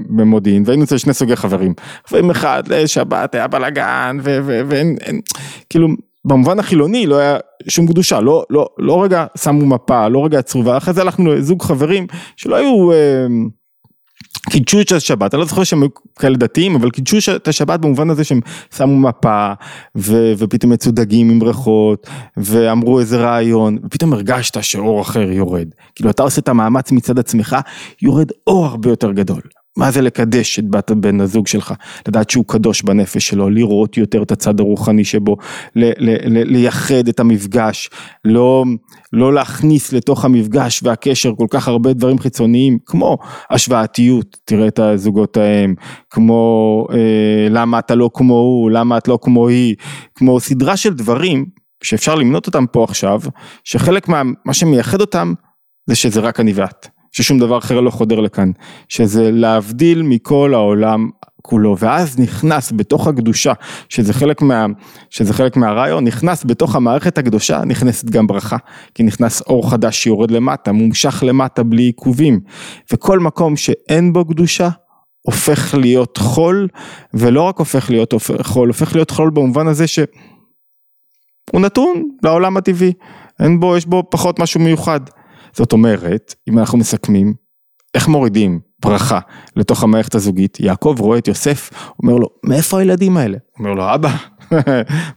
במודיעין 0.08 0.62
והיינו 0.66 0.84
אצל 0.84 0.98
שני 0.98 1.14
סוגי 1.14 1.36
חברים, 1.36 1.74
חברים 2.06 2.30
אחד 2.30 2.62
לשבת 2.68 3.34
היה 3.34 3.46
בלאגן 3.46 4.18
ואין, 4.22 4.96
כאילו 5.70 5.88
במובן 6.24 6.58
החילוני 6.58 7.06
לא 7.06 7.18
היה 7.18 7.36
שום 7.68 7.86
קדושה, 7.86 8.20
לא, 8.20 8.44
לא, 8.50 8.68
לא 8.78 9.04
רגע 9.04 9.26
שמו 9.38 9.66
מפה, 9.66 10.08
לא 10.08 10.24
רגע 10.24 10.38
עצרו, 10.38 10.64
ואחרי 10.64 10.94
זה 10.94 11.00
הלכנו 11.00 11.34
לזוג 11.34 11.62
חברים 11.62 12.06
שלא 12.36 12.56
היו, 12.56 12.92
אה, 12.92 13.26
קידשו 14.50 14.80
את 14.80 14.92
השבת, 14.92 15.34
אני 15.34 15.40
לא 15.40 15.46
זוכר 15.46 15.64
שהם 15.64 15.82
היו 15.82 15.88
כאלה 16.18 16.36
דתיים, 16.36 16.74
אבל 16.74 16.90
קידשו 16.90 17.16
את 17.36 17.48
השבת 17.48 17.80
במובן 17.80 18.10
הזה 18.10 18.24
שהם 18.24 18.40
שמו 18.76 18.98
מפה, 18.98 19.52
ו, 19.96 20.32
ופתאום 20.38 20.72
יצאו 20.72 20.92
דגים 20.92 21.30
עם 21.30 21.42
ריחות, 21.42 22.06
ואמרו 22.36 23.00
איזה 23.00 23.16
רעיון, 23.16 23.78
ופתאום 23.84 24.12
הרגשת 24.12 24.62
שאור 24.62 25.02
אחר 25.02 25.30
יורד, 25.30 25.68
כאילו 25.94 26.10
אתה 26.10 26.22
עושה 26.22 26.40
את 26.40 26.48
המאמץ 26.48 26.92
מצד 26.92 27.18
עצמך, 27.18 27.56
יורד 28.02 28.28
אור 28.46 28.66
הרבה 28.66 28.90
יותר 28.90 29.12
גדול. 29.12 29.40
מה 29.76 29.90
זה 29.90 30.00
לקדש 30.00 30.58
את 30.58 30.68
בת 30.68 30.90
בן 30.90 31.20
הזוג 31.20 31.46
שלך, 31.46 31.74
לדעת 32.08 32.30
שהוא 32.30 32.44
קדוש 32.48 32.82
בנפש 32.82 33.28
שלו, 33.28 33.50
לראות 33.50 33.96
יותר 33.96 34.22
את 34.22 34.32
הצד 34.32 34.60
הרוחני 34.60 35.04
שבו, 35.04 35.36
ל- 35.76 36.10
ל- 36.10 36.38
ל- 36.38 36.52
לייחד 36.52 37.08
את 37.08 37.20
המפגש, 37.20 37.90
לא, 38.24 38.64
לא 39.12 39.34
להכניס 39.34 39.92
לתוך 39.92 40.24
המפגש 40.24 40.80
והקשר 40.82 41.32
כל 41.38 41.46
כך 41.50 41.68
הרבה 41.68 41.92
דברים 41.92 42.18
חיצוניים, 42.18 42.78
כמו 42.86 43.18
השוואתיות, 43.50 44.36
תראה 44.44 44.68
את 44.68 44.78
הזוגות 44.78 45.36
ההם, 45.36 45.74
כמו 46.10 46.86
אה, 46.92 47.48
למה 47.50 47.78
אתה 47.78 47.94
לא 47.94 48.10
כמו 48.14 48.34
הוא, 48.34 48.70
למה 48.70 48.98
את 48.98 49.08
לא 49.08 49.18
כמו 49.22 49.48
היא, 49.48 49.76
כמו 50.14 50.40
סדרה 50.40 50.76
של 50.76 50.94
דברים 50.94 51.46
שאפשר 51.82 52.14
למנות 52.14 52.46
אותם 52.46 52.64
פה 52.72 52.84
עכשיו, 52.84 53.20
שחלק 53.64 54.08
מה 54.08 54.22
מה 54.44 54.54
שמייחד 54.54 55.00
אותם 55.00 55.34
זה 55.86 55.94
שזה 55.94 56.20
רק 56.20 56.40
אני 56.40 56.52
ואת. 56.52 56.99
ששום 57.12 57.38
דבר 57.38 57.58
אחר 57.58 57.80
לא 57.80 57.90
חודר 57.90 58.20
לכאן, 58.20 58.50
שזה 58.88 59.30
להבדיל 59.32 60.02
מכל 60.02 60.54
העולם 60.54 61.10
כולו, 61.42 61.76
ואז 61.78 62.18
נכנס 62.18 62.72
בתוך 62.76 63.06
הקדושה, 63.06 63.52
שזה 63.88 64.12
חלק, 64.12 64.42
מה, 64.42 64.66
שזה 65.10 65.32
חלק 65.32 65.56
מהרעיון, 65.56 66.04
נכנס 66.04 66.44
בתוך 66.44 66.76
המערכת 66.76 67.18
הקדושה, 67.18 67.64
נכנסת 67.64 68.10
גם 68.10 68.26
ברכה, 68.26 68.56
כי 68.94 69.02
נכנס 69.02 69.40
אור 69.40 69.70
חדש 69.70 70.02
שיורד 70.02 70.30
למטה, 70.30 70.72
מומשך 70.72 71.22
למטה 71.26 71.62
בלי 71.62 71.82
עיכובים, 71.82 72.40
וכל 72.92 73.18
מקום 73.18 73.56
שאין 73.56 74.12
בו 74.12 74.24
קדושה, 74.24 74.68
הופך 75.22 75.74
להיות 75.74 76.16
חול, 76.16 76.68
ולא 77.14 77.42
רק 77.42 77.58
הופך 77.58 77.90
להיות 77.90 78.14
חול, 78.42 78.68
הופך 78.68 78.94
להיות 78.94 79.10
חול 79.10 79.30
במובן 79.30 79.66
הזה 79.66 79.86
שהוא 79.86 80.06
נתון 81.54 82.08
לעולם 82.22 82.56
הטבעי, 82.56 82.92
אין 83.40 83.60
בו, 83.60 83.76
יש 83.76 83.86
בו 83.86 84.02
פחות 84.10 84.38
משהו 84.38 84.60
מיוחד. 84.60 85.00
זאת 85.52 85.72
אומרת, 85.72 86.34
אם 86.48 86.58
אנחנו 86.58 86.78
מסכמים, 86.78 87.34
איך 87.94 88.08
מורידים 88.08 88.60
ברכה 88.82 89.18
לתוך 89.56 89.82
המערכת 89.82 90.14
הזוגית, 90.14 90.60
יעקב 90.60 90.96
רואה 90.98 91.18
את 91.18 91.28
יוסף, 91.28 91.70
אומר 92.02 92.14
לו, 92.14 92.26
מאיפה 92.44 92.78
הילדים 92.78 93.16
האלה? 93.16 93.38
אומר 93.58 93.74
לו, 93.74 93.94
אבא, 93.94 94.10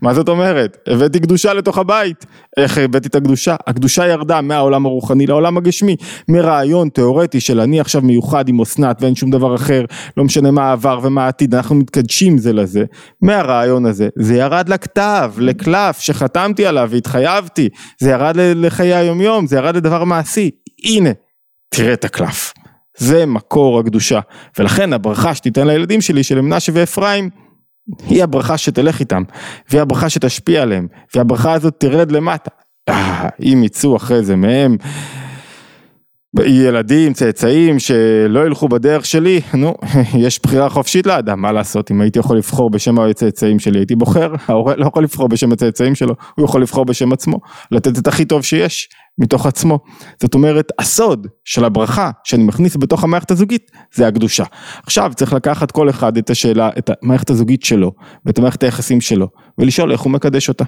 מה 0.02 0.14
זאת 0.14 0.30
אומרת? 0.30 0.78
הבאתי 0.88 1.20
קדושה 1.20 1.54
לתוך 1.54 1.78
הבית. 1.78 2.26
איך 2.58 2.78
הבאתי 2.78 3.08
את 3.08 3.16
הקדושה? 3.16 3.56
הקדושה 3.68 4.08
ירדה 4.08 4.42
מהעולם 4.42 4.86
הרוחני 4.86 5.28
לעולם 5.28 5.58
הגשמי, 5.58 5.96
מרעיון 6.30 6.90
תיאורטי 6.90 7.40
של 7.40 7.60
אני 7.60 7.80
עכשיו 7.80 8.02
מיוחד 8.02 8.50
עם 8.50 8.62
אסנת 8.62 8.98
ואין 9.02 9.16
שום 9.16 9.32
דבר 9.32 9.56
אחר, 9.56 9.86
לא 10.18 10.24
משנה 10.24 10.52
מה 10.52 10.64
העבר 10.64 11.00
ומה 11.04 11.26
העתיד, 11.26 11.56
אנחנו 11.56 11.76
מתקדשים 11.76 12.38
זה 12.38 12.54
לזה. 12.54 12.84
מהרעיון 13.22 13.86
הזה, 13.86 14.10
זה 14.16 14.36
ירד 14.36 14.70
לכתב, 14.70 15.34
לקלף 15.38 16.00
שחתמתי 16.00 16.66
עליו 16.66 16.88
והתחייבתי, 16.92 17.70
זה 18.02 18.10
ירד 18.10 18.36
לחיי 18.38 18.94
היומיום, 18.94 19.48
זה 19.48 19.56
ירד 19.56 19.76
לדבר 19.76 20.04
מעשי. 20.04 20.52
הנה, 20.86 21.10
תראה 21.70 21.94
את 21.94 22.06
הקלף. 22.06 22.54
זה 22.98 23.26
מקור 23.26 23.80
הקדושה, 23.80 24.20
ולכן 24.60 24.94
הברכה 24.94 25.36
שתיתן 25.36 25.68
לילדים 25.68 26.02
שלי 26.02 26.24
של 26.24 26.42
מנשה 26.42 26.72
ואפרים 26.76 27.30
היא 28.08 28.24
הברכה 28.24 28.58
שתלך 28.58 29.00
איתם, 29.00 29.24
והיא 29.70 29.82
הברכה 29.82 30.10
שתשפיע 30.10 30.62
עליהם, 30.62 30.88
והברכה 31.16 31.54
הזאת 31.54 31.76
תרד 31.78 32.12
למטה. 32.12 32.52
אה, 32.90 33.30
אם 33.44 33.62
יצאו 33.66 33.96
אחרי 33.96 34.24
זה 34.24 34.36
מהם 34.36 34.78
ילדים, 36.42 37.14
צאצאים 37.14 37.80
שלא 37.80 38.46
ילכו 38.46 38.70
בדרך 38.70 39.06
שלי, 39.06 39.42
נו, 39.54 39.74
יש 40.26 40.40
בחירה 40.44 40.70
חופשית 40.70 41.06
לאדם, 41.06 41.42
מה 41.42 41.52
לעשות, 41.52 41.92
אם 41.92 42.02
הייתי 42.02 42.20
יכול 42.20 42.38
לבחור 42.38 42.70
בשם 42.70 43.00
הצאצאים 43.00 43.60
שלי, 43.60 43.80
הייתי 43.80 43.96
בוחר, 43.96 44.34
ההורה 44.48 44.76
לא 44.76 44.86
יכול 44.86 45.04
לבחור 45.04 45.28
בשם 45.28 45.52
הצאצאים 45.52 45.96
שלו, 45.96 46.16
הוא 46.36 46.46
יכול 46.46 46.62
לבחור 46.62 46.86
בשם 46.86 47.14
עצמו, 47.14 47.40
לתת 47.72 47.98
את 47.98 48.08
הכי 48.08 48.26
טוב 48.26 48.42
שיש, 48.42 48.90
מתוך 49.18 49.46
עצמו. 49.46 49.80
זאת 50.22 50.34
אומרת, 50.34 50.72
הסוד 50.80 51.28
של 51.46 51.66
הברכה 51.66 52.12
שאני 52.24 52.44
מכניס 52.44 52.78
בתוך 52.78 53.04
המערכת 53.04 53.32
הזוגית, 53.32 53.72
זה 53.96 54.08
הקדושה. 54.08 54.44
עכשיו 54.86 55.12
צריך 55.16 55.34
לקחת 55.34 55.72
כל 55.72 55.90
אחד 55.90 56.18
את 56.18 56.30
השאלה, 56.30 56.70
את 56.78 56.90
המערכת 57.02 57.30
הזוגית 57.30 57.64
שלו, 57.64 57.92
ואת 58.26 58.38
המערכת 58.38 58.64
היחסים 58.64 59.02
שלו, 59.02 59.28
ולשאול 59.58 59.92
איך 59.92 60.02
הוא 60.02 60.12
מקדש 60.12 60.50
אותה. 60.50 60.64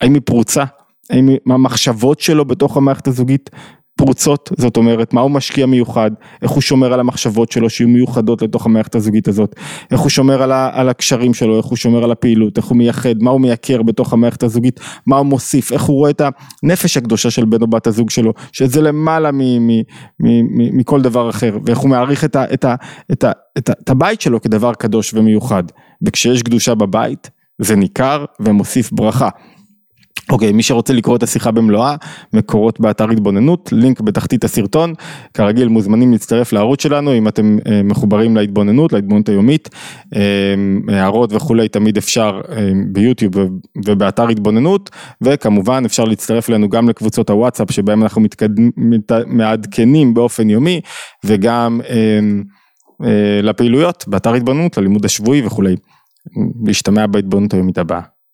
האם 0.00 0.14
היא 0.14 0.22
פרוצה? 0.24 0.64
האם 1.10 1.28
המחשבות 1.46 2.20
שלו 2.20 2.44
בתוך 2.44 2.76
המערכת 2.76 3.08
הזוגית 3.08 3.50
פרוצות, 3.98 4.50
זאת 4.56 4.76
אומרת, 4.76 5.12
מה 5.12 5.20
הוא 5.20 5.30
משקיע 5.30 5.66
מיוחד, 5.66 6.10
איך 6.42 6.50
הוא 6.50 6.60
שומר 6.60 6.92
על 6.92 7.00
המחשבות 7.00 7.52
שלו 7.52 7.70
שיהיו 7.70 7.88
מיוחדות 7.88 8.42
לתוך 8.42 8.66
המערכת 8.66 8.94
הזוגית 8.94 9.28
הזאת, 9.28 9.54
איך 9.90 10.00
הוא 10.00 10.08
שומר 10.08 10.42
על, 10.42 10.52
ה, 10.52 10.70
על 10.72 10.88
הקשרים 10.88 11.34
שלו, 11.34 11.56
איך 11.56 11.66
הוא 11.66 11.76
שומר 11.76 12.04
על 12.04 12.10
הפעילות, 12.10 12.56
איך 12.56 12.66
הוא 12.66 12.76
מייחד, 12.76 13.14
מה 13.20 13.30
הוא 13.30 13.40
מייקר 13.40 13.82
בתוך 13.82 14.12
המערכת 14.12 14.42
הזוגית, 14.42 14.80
מה 15.06 15.16
הוא 15.16 15.26
מוסיף, 15.26 15.72
איך 15.72 15.82
הוא 15.82 15.96
רואה 15.96 16.10
את 16.10 16.22
הנפש 16.62 16.96
הקדושה 16.96 17.30
של 17.30 17.44
בן 17.44 17.62
או 17.62 17.66
בת 17.66 17.86
הזוג 17.86 18.10
שלו, 18.10 18.32
שזה 18.52 18.82
למעלה 18.82 19.32
מ, 19.32 19.38
מ, 19.38 19.68
מ, 19.70 19.82
מ, 20.20 20.78
מכל 20.78 21.02
דבר 21.02 21.30
אחר, 21.30 21.58
ואיך 21.66 21.78
הוא 21.78 21.90
מעריך 21.90 22.24
את, 22.24 22.36
ה, 22.36 22.44
את, 22.54 22.64
ה, 22.64 22.74
את, 23.12 23.24
ה, 23.24 23.32
את, 23.58 23.68
ה, 23.68 23.72
את 23.72 23.90
הבית 23.90 24.20
שלו 24.20 24.40
כדבר 24.40 24.74
קדוש 24.74 25.14
ומיוחד, 25.14 25.64
וכשיש 26.02 26.42
קדושה 26.42 26.74
בבית, 26.74 27.30
זה 27.58 27.76
ניכר 27.76 28.24
ומוסיף 28.40 28.92
ברכה. 28.92 29.28
אוקיי, 30.30 30.52
מי 30.52 30.62
שרוצה 30.62 30.92
לקרוא 30.92 31.16
את 31.16 31.22
השיחה 31.22 31.50
במלואה, 31.50 31.96
מקורות 32.32 32.80
באתר 32.80 33.10
התבוננות, 33.10 33.72
לינק 33.72 34.00
בתחתית 34.00 34.44
הסרטון, 34.44 34.94
כרגיל 35.34 35.68
מוזמנים 35.68 36.12
להצטרף 36.12 36.52
לערוץ 36.52 36.82
שלנו 36.82 37.14
אם 37.14 37.28
אתם 37.28 37.58
אה, 37.66 37.82
מחוברים 37.82 38.36
להתבוננות, 38.36 38.92
להתבוננות 38.92 39.28
היומית, 39.28 39.68
אה, 40.16 40.54
הערות 40.88 41.32
וכולי 41.32 41.68
תמיד 41.68 41.96
אפשר 41.96 42.40
אה, 42.50 42.70
ביוטיוב 42.92 43.34
ובאתר 43.86 44.28
התבוננות, 44.28 44.90
וכמובן 45.20 45.82
אפשר 45.86 46.04
להצטרף 46.04 46.50
אלינו 46.50 46.68
גם 46.68 46.88
לקבוצות 46.88 47.30
הוואטסאפ 47.30 47.70
שבהם 47.70 48.02
אנחנו 48.02 48.20
מתקדמים, 48.20 48.70
מת, 48.76 49.12
מעדכנים 49.26 50.14
באופן 50.14 50.50
יומי, 50.50 50.80
וגם 51.24 51.80
לפעילויות 53.42 54.04
באתר 54.08 54.34
התבוננות, 54.34 54.78
ללימוד 54.78 55.04
השבועי 55.04 55.46
וכולי. 55.46 55.76
להשתמע 56.66 57.06
בהתבוננות 57.06 57.54
היומית 57.54 57.78
הבאה. 57.78 58.17